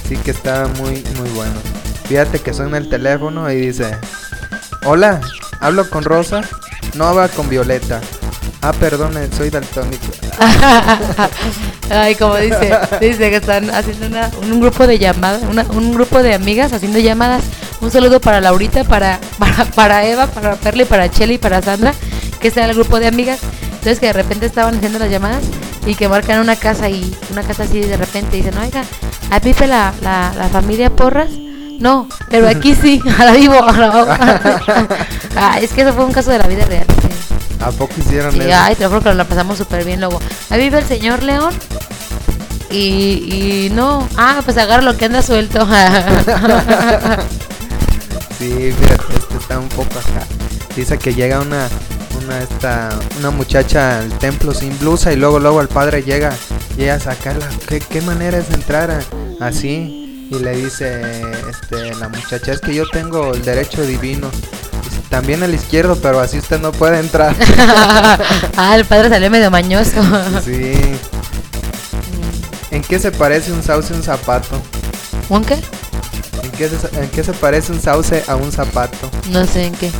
[0.07, 1.61] sí que estaban muy, muy buenos.
[2.07, 3.97] Fíjate que suena el teléfono y dice,
[4.85, 5.21] hola,
[5.59, 6.41] hablo con Rosa,
[6.95, 8.01] no va con Violeta.
[8.61, 10.05] Ah, perdone, soy daltónico.
[11.89, 16.21] Ay, como dice, dice que están haciendo una- un grupo de llamadas, una- un grupo
[16.23, 17.43] de amigas haciendo llamadas.
[17.81, 21.93] Un saludo para Laurita, para, para, para Eva, para Perle, para Cheli, para Sandra,
[22.41, 23.39] que está el grupo de amigas.
[23.73, 25.43] Entonces que de repente estaban haciendo las llamadas
[25.85, 28.83] y que marcan una casa y una casa así de repente dicen, oiga,
[29.29, 31.29] a Pipe la, la, familia Porras
[31.79, 33.55] No, pero aquí sí, a la vivo.
[35.37, 36.85] ah, es que eso fue un caso de la vida real.
[37.59, 38.49] ¿A poco hicieron Sí, eso?
[38.53, 40.19] ay, te lo juro que lo pasamos súper bien, Lobo.
[40.49, 41.53] Ahí vive el señor León.
[42.69, 45.65] Y, y no, ah, pues agarra lo que anda suelto.
[48.37, 50.25] Sí, fíjate, este está un poco acá.
[50.75, 51.67] Dice que llega una
[52.23, 52.89] una esta
[53.19, 56.33] una muchacha al templo sin blusa y luego luego el padre llega
[56.77, 57.47] y a sacarla.
[57.67, 59.01] ¿Qué, qué manera es de entrar a-
[59.45, 60.27] así?
[60.29, 61.01] Y le dice
[61.49, 64.29] este la muchacha, es que yo tengo el derecho divino.
[65.09, 67.35] También el izquierdo, pero así usted no puede entrar.
[68.57, 70.01] ah, el padre salió medio mañoso.
[70.43, 70.73] sí.
[72.71, 74.61] ¿En qué se parece un sauce a un zapato?
[75.29, 75.55] ¿Un qué?
[76.43, 79.09] ¿En qué, se, ¿En qué se parece un sauce a un zapato?
[79.29, 79.91] No sé en qué.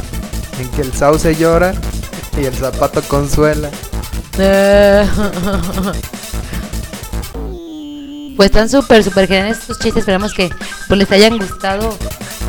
[0.60, 1.74] En que el sauce llora
[2.38, 3.70] y el zapato consuela.
[4.38, 5.08] Eh.
[8.38, 10.02] Pues están súper, súper geniales estos chistes.
[10.02, 10.52] Esperamos que
[10.88, 11.98] pues, les hayan gustado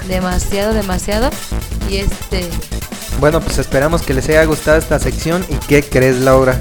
[0.07, 1.31] demasiado, demasiado.
[1.89, 2.49] Y este,
[3.21, 5.45] Bueno, pues esperamos que les haya gustado esta sección.
[5.49, 6.59] ¿Y qué crees, Laura?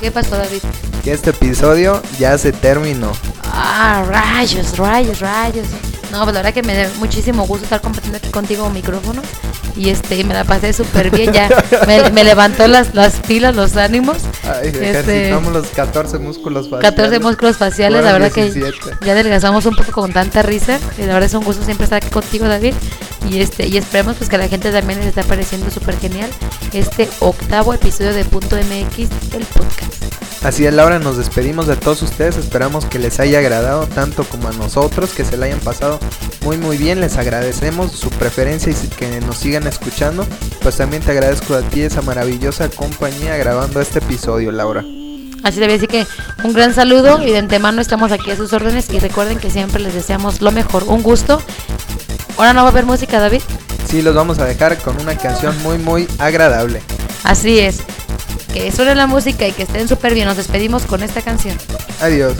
[0.00, 0.60] ¿qué pasó, David?
[1.04, 3.12] Que este episodio ya se terminó.
[3.44, 5.66] Ah, rayos, rayos, rayos.
[6.10, 9.22] No, pues la verdad que me da muchísimo gusto estar compartiendo aquí contigo micrófono.
[9.76, 11.32] Y este, me la pasé súper bien.
[11.32, 11.48] Ya
[11.86, 14.16] me, me levantó las, las pilas, los ánimos.
[14.42, 16.90] Ay, Este- los 14 músculos faciales.
[16.96, 19.04] 14 músculos faciales, la verdad que 17.
[19.06, 20.78] ya adelgazamos un poco con tanta risa.
[20.98, 22.74] Y la verdad es un gusto siempre estar aquí contigo, David.
[23.28, 26.30] Y este y esperemos pues que a la gente también les está pareciendo súper genial
[26.72, 28.98] este octavo episodio de Punto MX,
[29.34, 30.29] el podcast.
[30.42, 32.38] Así es, Laura, nos despedimos de todos ustedes.
[32.38, 36.00] Esperamos que les haya agradado tanto como a nosotros, que se la hayan pasado
[36.42, 37.00] muy muy bien.
[37.00, 40.26] Les agradecemos su preferencia y que nos sigan escuchando.
[40.62, 44.82] Pues también te agradezco a ti esa maravillosa compañía grabando este episodio, Laura.
[45.42, 46.06] Así debe decir que
[46.42, 49.80] un gran saludo y de antemano estamos aquí a sus órdenes y recuerden que siempre
[49.82, 51.42] les deseamos lo mejor, un gusto.
[52.38, 53.42] Ahora no va a haber música, David.
[53.86, 56.80] Sí, los vamos a dejar con una canción muy muy agradable.
[57.24, 57.82] Así es.
[58.52, 60.26] Que suene la música y que estén súper bien.
[60.26, 61.56] Nos despedimos con esta canción.
[62.00, 62.34] Adiós.